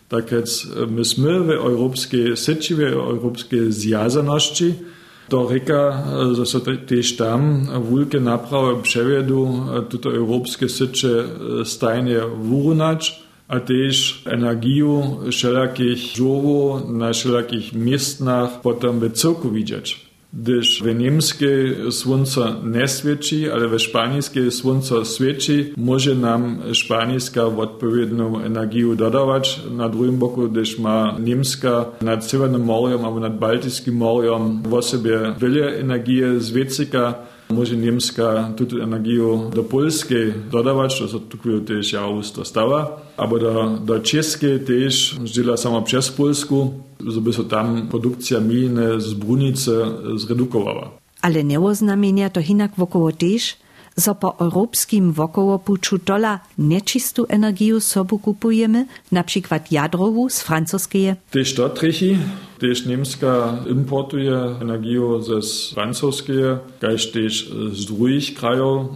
Tak 0.09 0.33
keď 0.33 0.47
my 0.89 1.05
sme 1.05 1.33
v 1.45 1.49
európskej 1.61 2.33
sieci, 2.33 2.73
v 2.73 2.97
európskej 2.97 3.69
zjazanosti, 3.69 4.97
to 5.29 5.45
reka, 5.45 6.09
že 6.33 6.49
sa 6.49 6.65
tiež 6.65 7.21
tam 7.21 7.69
veľké 7.69 8.17
náprave 8.17 8.81
prevedú 8.81 9.69
tuto 9.93 10.09
európske 10.09 10.73
siece 10.73 11.29
stajne 11.69 12.25
vúrunať, 12.25 13.28
a 13.49 13.61
też 13.61 14.23
energię 14.27 15.19
wszelakich 15.31 15.99
żołów 15.99 16.89
na 16.89 17.13
wszelakich 17.13 17.73
miejscach 17.73 18.61
potem 18.61 19.01
w 19.01 19.13
cyrku 19.13 19.51
widzieć. 19.51 20.09
Gdyż 20.33 20.83
w 20.83 20.99
niemskie 20.99 21.49
słońce 21.91 22.55
nie 22.65 22.89
świeci, 22.89 23.51
ale 23.51 23.69
w 23.69 23.79
szpańskie 23.79 24.51
słońce 24.51 24.95
świeci, 25.05 25.73
może 25.77 26.15
nam 26.15 26.59
szpańska 26.73 27.45
odpowiednią 27.45 28.41
energię 28.41 28.97
dodawać. 28.97 29.61
Na 29.71 29.89
drugim 29.89 30.19
boku, 30.19 30.49
gdyż 30.49 30.79
ma 30.79 31.17
niemska 31.21 31.85
nad 32.03 32.25
Severnym 32.25 32.65
Morzem 32.65 33.05
albo 33.05 33.21
nad 33.21 33.39
Bałtyckim 33.39 33.95
Morzem 33.95 34.63
w 34.63 34.83
sobie 34.83 35.19
wiele 35.41 35.67
energii 35.67 36.23
z 36.39 36.51
wiecyka, 36.51 37.15
może 37.51 37.77
niemska 37.77 38.53
tutto 38.57 38.83
energiju 38.83 39.51
do 39.55 39.65
Polskiej 39.65 40.35
dodawać, 40.51 40.99
to 40.99 41.09
są 41.09 41.21
tu 41.21 41.61
też 41.61 41.93
ja 41.93 42.03
dostała, 42.37 43.01
albo 43.17 43.39
do, 43.39 43.79
do 43.85 44.01
Czeskiej 44.01 44.61
też, 44.61 45.17
dziela 45.25 45.57
sama 45.57 45.83
przez 45.83 46.11
Polsku, 46.11 46.75
żeby 47.07 47.33
się 47.33 47.45
tam 47.45 47.89
produkcja 47.89 48.41
milne 48.41 49.01
z 49.01 49.15
Brunice 49.15 49.73
zredukowała. 50.17 50.91
Ale 51.23 51.45
nie 51.45 51.61
oznamienia 51.61 52.31
to 52.31 52.43
hinak 52.43 52.73
wokoło 52.77 53.13
też, 53.13 53.57
zo 53.97 54.15
po 54.15 54.39
europskim 54.39 55.13
wokołopuczu 55.13 55.99
dola 55.99 56.41
nieczystą 56.59 57.27
energię 57.27 57.81
sobu 57.81 58.19
kupujemy, 58.19 58.87
na 59.13 59.25
przykład 59.25 59.73
jadrową 59.73 60.29
z 60.29 60.43
francuskiej. 60.43 61.15
Też 61.31 61.55
to 61.55 61.69
trichy, 61.69 62.19
też 62.59 62.87
niemska 62.87 63.59
importuje 63.71 64.37
energię 64.61 65.01
ze 65.21 65.41
francuskiej, 65.75 66.45
kaž 66.81 67.07
też 67.07 67.51
z 67.73 67.87
drugich 67.87 68.35
krajów, 68.35 68.87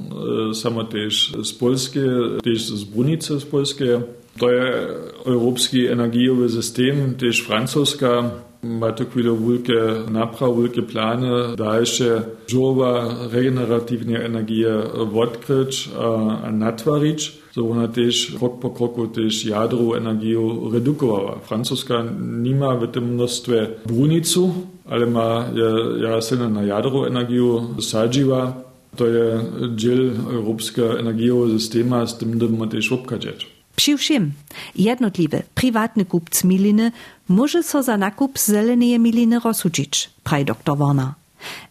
samo 0.54 0.84
też 0.84 1.32
z 1.44 1.52
polskiej, 1.52 2.10
też 2.44 2.64
z 2.64 2.84
Brunice 2.84 3.40
z 3.40 3.44
polskiej. 3.44 3.98
To 4.38 4.50
je 4.50 4.86
europejski 5.26 5.86
energijowy 5.86 6.48
system, 6.48 7.14
też 7.14 7.40
francuska 7.40 8.30
ma 8.62 8.92
to 8.92 9.04
chwilę 9.04 9.36
wielkie 9.48 10.10
naprawy, 10.10 10.62
wielkie 10.62 10.82
plany, 10.82 11.56
dalsze 11.56 12.22
żowa 12.46 13.14
regeneratywnie 13.32 14.20
energię 14.20 14.68
odkryć 15.14 15.90
a 16.42 16.50
natwarić. 16.50 17.42
So 17.52 17.70
ona 17.70 17.88
też 17.88 18.36
krok 18.38 18.58
po 18.58 18.70
kroku 18.70 19.06
też 19.06 19.44
jadrową 19.44 19.94
energię 19.94 20.38
redukowała. 20.72 21.38
Francuska 21.38 22.04
nie 22.20 22.54
ma 22.54 22.76
w 22.76 22.88
tym 22.88 23.14
mnóstwie 23.14 23.66
brunicu, 23.86 24.54
ale 24.88 25.06
ma 25.06 25.44
ja, 25.54 26.08
ja 26.08 26.20
silna 26.20 26.48
na 26.48 26.62
jadrową 26.62 27.04
energię 27.04 27.42
sadziła. 27.80 28.52
To 28.96 29.06
je 29.06 29.44
dziel 29.76 30.10
europejskiego 30.30 30.98
energijowego 30.98 31.58
systemu, 31.58 32.06
z 32.06 32.18
tym 32.18 32.30
będziemy 32.30 32.68
też 32.68 32.92
obkadzać. 33.72 33.76
Přiwšim, 33.76 34.32
jednotliwe, 34.74 35.42
prywatne 35.54 36.04
kupc 36.04 36.44
miliny 36.44 36.92
może 37.28 37.62
so 37.62 37.82
za 37.82 37.96
nakup 37.96 38.38
zelenej 38.38 38.98
miliny 38.98 39.40
rozsudzić, 39.40 40.10
praj 40.24 40.44
dr 40.44 40.76
Warner. 40.76 41.08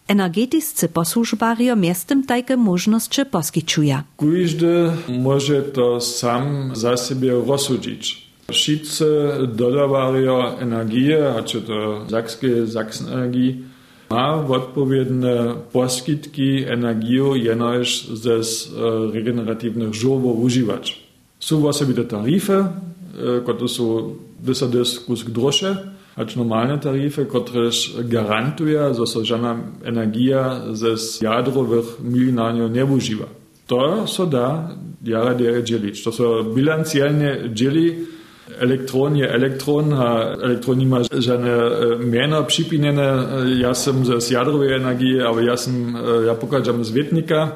Energetiscy 0.07 0.89
posłużbario 0.89 1.75
miestem 1.75 2.23
tajke 2.23 2.57
możności 2.57 3.25
poskiczuje. 3.25 4.03
Każdy 4.17 4.91
może 5.07 5.61
to 5.61 6.01
sam 6.01 6.71
za 6.75 6.97
siebie 6.97 7.31
rozsudzić. 7.47 8.31
Wszyscy 8.51 9.05
dodawario 9.47 10.59
energię, 10.59 11.33
a 11.37 11.43
czy 11.43 11.61
to 11.61 12.05
Sakskie, 12.09 12.67
Sachsen 12.67 13.07
Energii, 13.07 13.63
ma 14.09 14.35
odpowiednie 14.47 15.35
poskitki 15.71 16.65
energii 16.67 17.43
jenoż 17.43 18.07
ze 18.07 18.41
regeneratywnych 19.13 19.93
żółwów 19.93 20.39
używać. 20.43 21.00
Są 21.41 21.67
osobite 21.67 22.03
taryfy, 22.03 22.65
które 23.43 23.67
są 23.67 24.15
wysady 24.43 24.81
kusk 25.07 25.29
droższe, 25.29 25.91
acz 26.15 26.35
normalne 26.35 26.79
taryfy, 26.79 27.25
które 27.25 27.69
gwarantują, 28.03 28.93
że 28.93 29.07
so 29.07 29.25
żadna 29.25 29.57
energia 29.83 30.61
ze 30.73 31.25
jadrowych 31.25 31.85
milinaniów 32.03 32.71
nie 32.71 32.85
używa. 32.85 33.25
To 33.67 34.07
się 34.07 34.29
da 34.29 34.69
jara 35.03 35.33
dere 35.33 35.63
dzielić. 35.63 36.03
To 36.03 36.11
są 36.11 36.43
bilancjalnie 36.43 37.37
dzieli 37.53 37.95
elektronie, 38.59 39.29
elektron, 39.29 39.93
a 39.93 40.35
elektron 40.47 40.77
nie 40.77 40.85
ma 40.85 40.99
żadne 41.17 41.57
miano 41.99 42.43
przypinione. 42.43 43.27
Ja 43.59 43.69
jestem 43.69 44.05
ze 44.05 44.33
jadrowej 44.33 44.73
energii, 44.73 45.21
ale 45.21 45.45
ja 45.45 45.51
jestem, 45.51 45.97
ja 46.25 46.35
pokażę 46.35 46.85
z 46.85 46.91
wietnika, 46.91 47.51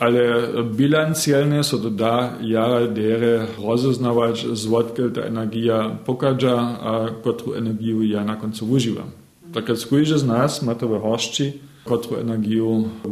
ale 0.00 0.48
bilancielnie 0.64 1.64
so 1.64 1.78
to 1.78 1.90
da 1.90 2.32
jara 2.40 2.86
dere 2.86 3.46
rozeznawać, 3.58 4.46
zwodkiel 4.52 5.12
ta 5.12 5.20
energia 5.20 5.90
pokaża, 6.06 6.78
a 6.80 7.10
kotru 7.22 7.54
energię 7.54 8.08
ja 8.08 8.24
na 8.24 8.36
końcu 8.36 8.70
używam. 8.70 9.10
Tak 9.52 9.68
jak 9.68 9.78
z 10.04 10.24
nas 10.24 10.62
ma 10.62 10.74
to 10.74 10.88
we 10.88 11.00
horszczy, 11.00 11.52
kotru 11.84 12.16
energię 12.16 12.62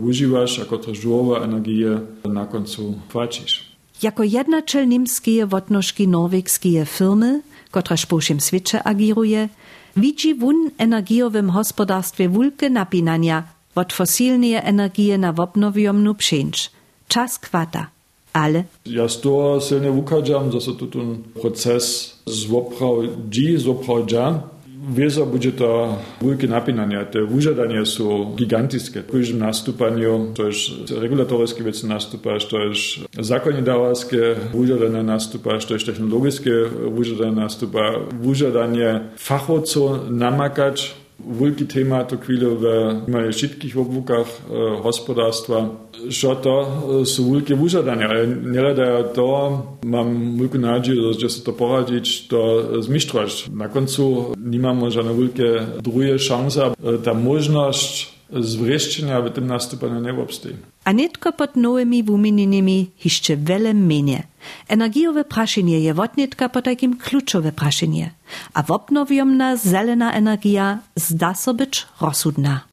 używasz, 0.03 0.59
a 0.59 0.65
kotru 0.65 0.95
żurowa 0.95 1.41
energię 1.41 2.01
na 2.25 2.47
końcu 2.47 2.95
płacisz. 3.09 3.77
Jako 4.03 4.23
jednačel 4.23 4.89
niemskie 4.89 5.47
wotnożki 5.47 6.09
norwegskie 6.09 6.85
firmy, 6.85 7.43
która 7.71 7.97
w 7.97 8.45
świecie 8.45 8.83
agiruje, 8.83 9.49
widzi 9.97 10.35
wun 10.35 10.71
energiowym 10.79 11.51
gospodarstwie 11.51 12.29
wulke 12.29 12.71
napinania 12.71 13.43
od 13.75 13.93
fosilnej 13.93 14.55
energii 14.55 15.19
na 15.19 15.33
wobnowiomnu 15.33 16.15
przęcz. 16.15 16.76
Czas 17.09 17.39
kwata. 17.39 17.87
Ale 18.33 18.65
Ja 18.85 19.09
z 19.09 19.17
toho 19.25 19.61
silne 19.65 19.89
ukážam, 19.89 20.53
že 20.53 20.61
sa 20.61 20.73
tu 20.77 20.87
ten 20.93 21.25
proces 21.41 22.17
zoprawdzi, 22.29 23.57
zoprawdza. 23.57 24.45
Wieso 24.89 25.27
będzie 25.27 25.53
to 25.53 25.99
wielkie 26.23 26.47
napinania, 26.47 27.05
te 27.05 27.27
wyżadania 27.27 27.85
są 27.85 28.35
gigantyczne. 28.37 29.03
W 29.03 29.11
każdym 29.13 29.39
nastupaniu 29.39 30.31
to 30.35 30.47
jest 30.47 30.91
regulatorskie 30.91 31.65
wiece 31.65 31.87
nastupasz, 31.87 32.47
to 32.47 32.59
jest 32.59 32.83
zakonodawskie 33.21 34.37
wyżadania 34.55 35.03
nastupasz, 35.03 35.67
to 35.67 35.75
jest 35.75 35.87
technologiczne 35.87 36.53
wyżadania 36.93 37.33
nastupa, 37.33 37.93
wyżadanie 38.21 39.01
fachowców 39.17 39.91
namakać, 40.11 40.95
wielki 41.21 41.67
temat 41.67 42.09
to 42.09 42.19
chwilę 42.19 42.49
w 42.49 43.33
wszystkich 43.33 43.79
obłukach 43.79 44.27
e, 44.51 44.83
gospodarstwa. 44.83 45.69
Що 46.11 46.37
to 46.37 46.83
są 47.05 47.33
wielkie 47.33 47.57
wyżadania, 47.57 48.09
ale 48.09 48.27
nie 48.27 48.61
lada 48.63 49.03
to, 49.03 49.63
mam 49.85 50.39
wielką 50.39 50.59
nadzieję, 50.59 51.13
że 51.19 51.31
się 51.31 51.43
to 51.43 51.53
poradzić, 51.53 52.29
to 52.29 52.63
zmistrzować. 52.83 53.49
Na 53.51 53.69
końcu 53.69 54.33
nie 54.45 54.59
mamy 54.59 54.91
żadne 54.91 55.15
wielkie 55.15 55.67
drugie 55.83 56.19
szanse. 56.19 56.73
Ta 57.05 57.15
możliwość 57.15 58.16
zwreszczenia 58.31 59.21
w 59.21 59.31
tym 59.31 59.47
nastupane 59.47 60.01
nie 60.01 60.23
obstej. 60.23 60.57
A 60.85 60.93
netko 60.93 61.33
pod 61.33 61.57
nowymi 61.57 62.03
wumieninymi 62.05 62.91
jeszcze 63.05 63.37
wiele 63.37 63.75
menie. 63.75 64.23
Energiowe 64.69 65.25
praszenie 65.25 65.81
je 65.81 65.95
wotnetka 65.95 66.49
po 66.49 66.63
takim 66.63 66.97
kluczowe 66.99 67.53
praszenie. 67.53 68.11
A 68.55 68.63
wopnowiomna 68.63 69.57
zelena 69.57 70.13
energia 70.13 70.79
zda 70.97 71.35
so 71.35 71.55
być 71.55 71.87
rozsudna. 72.01 72.67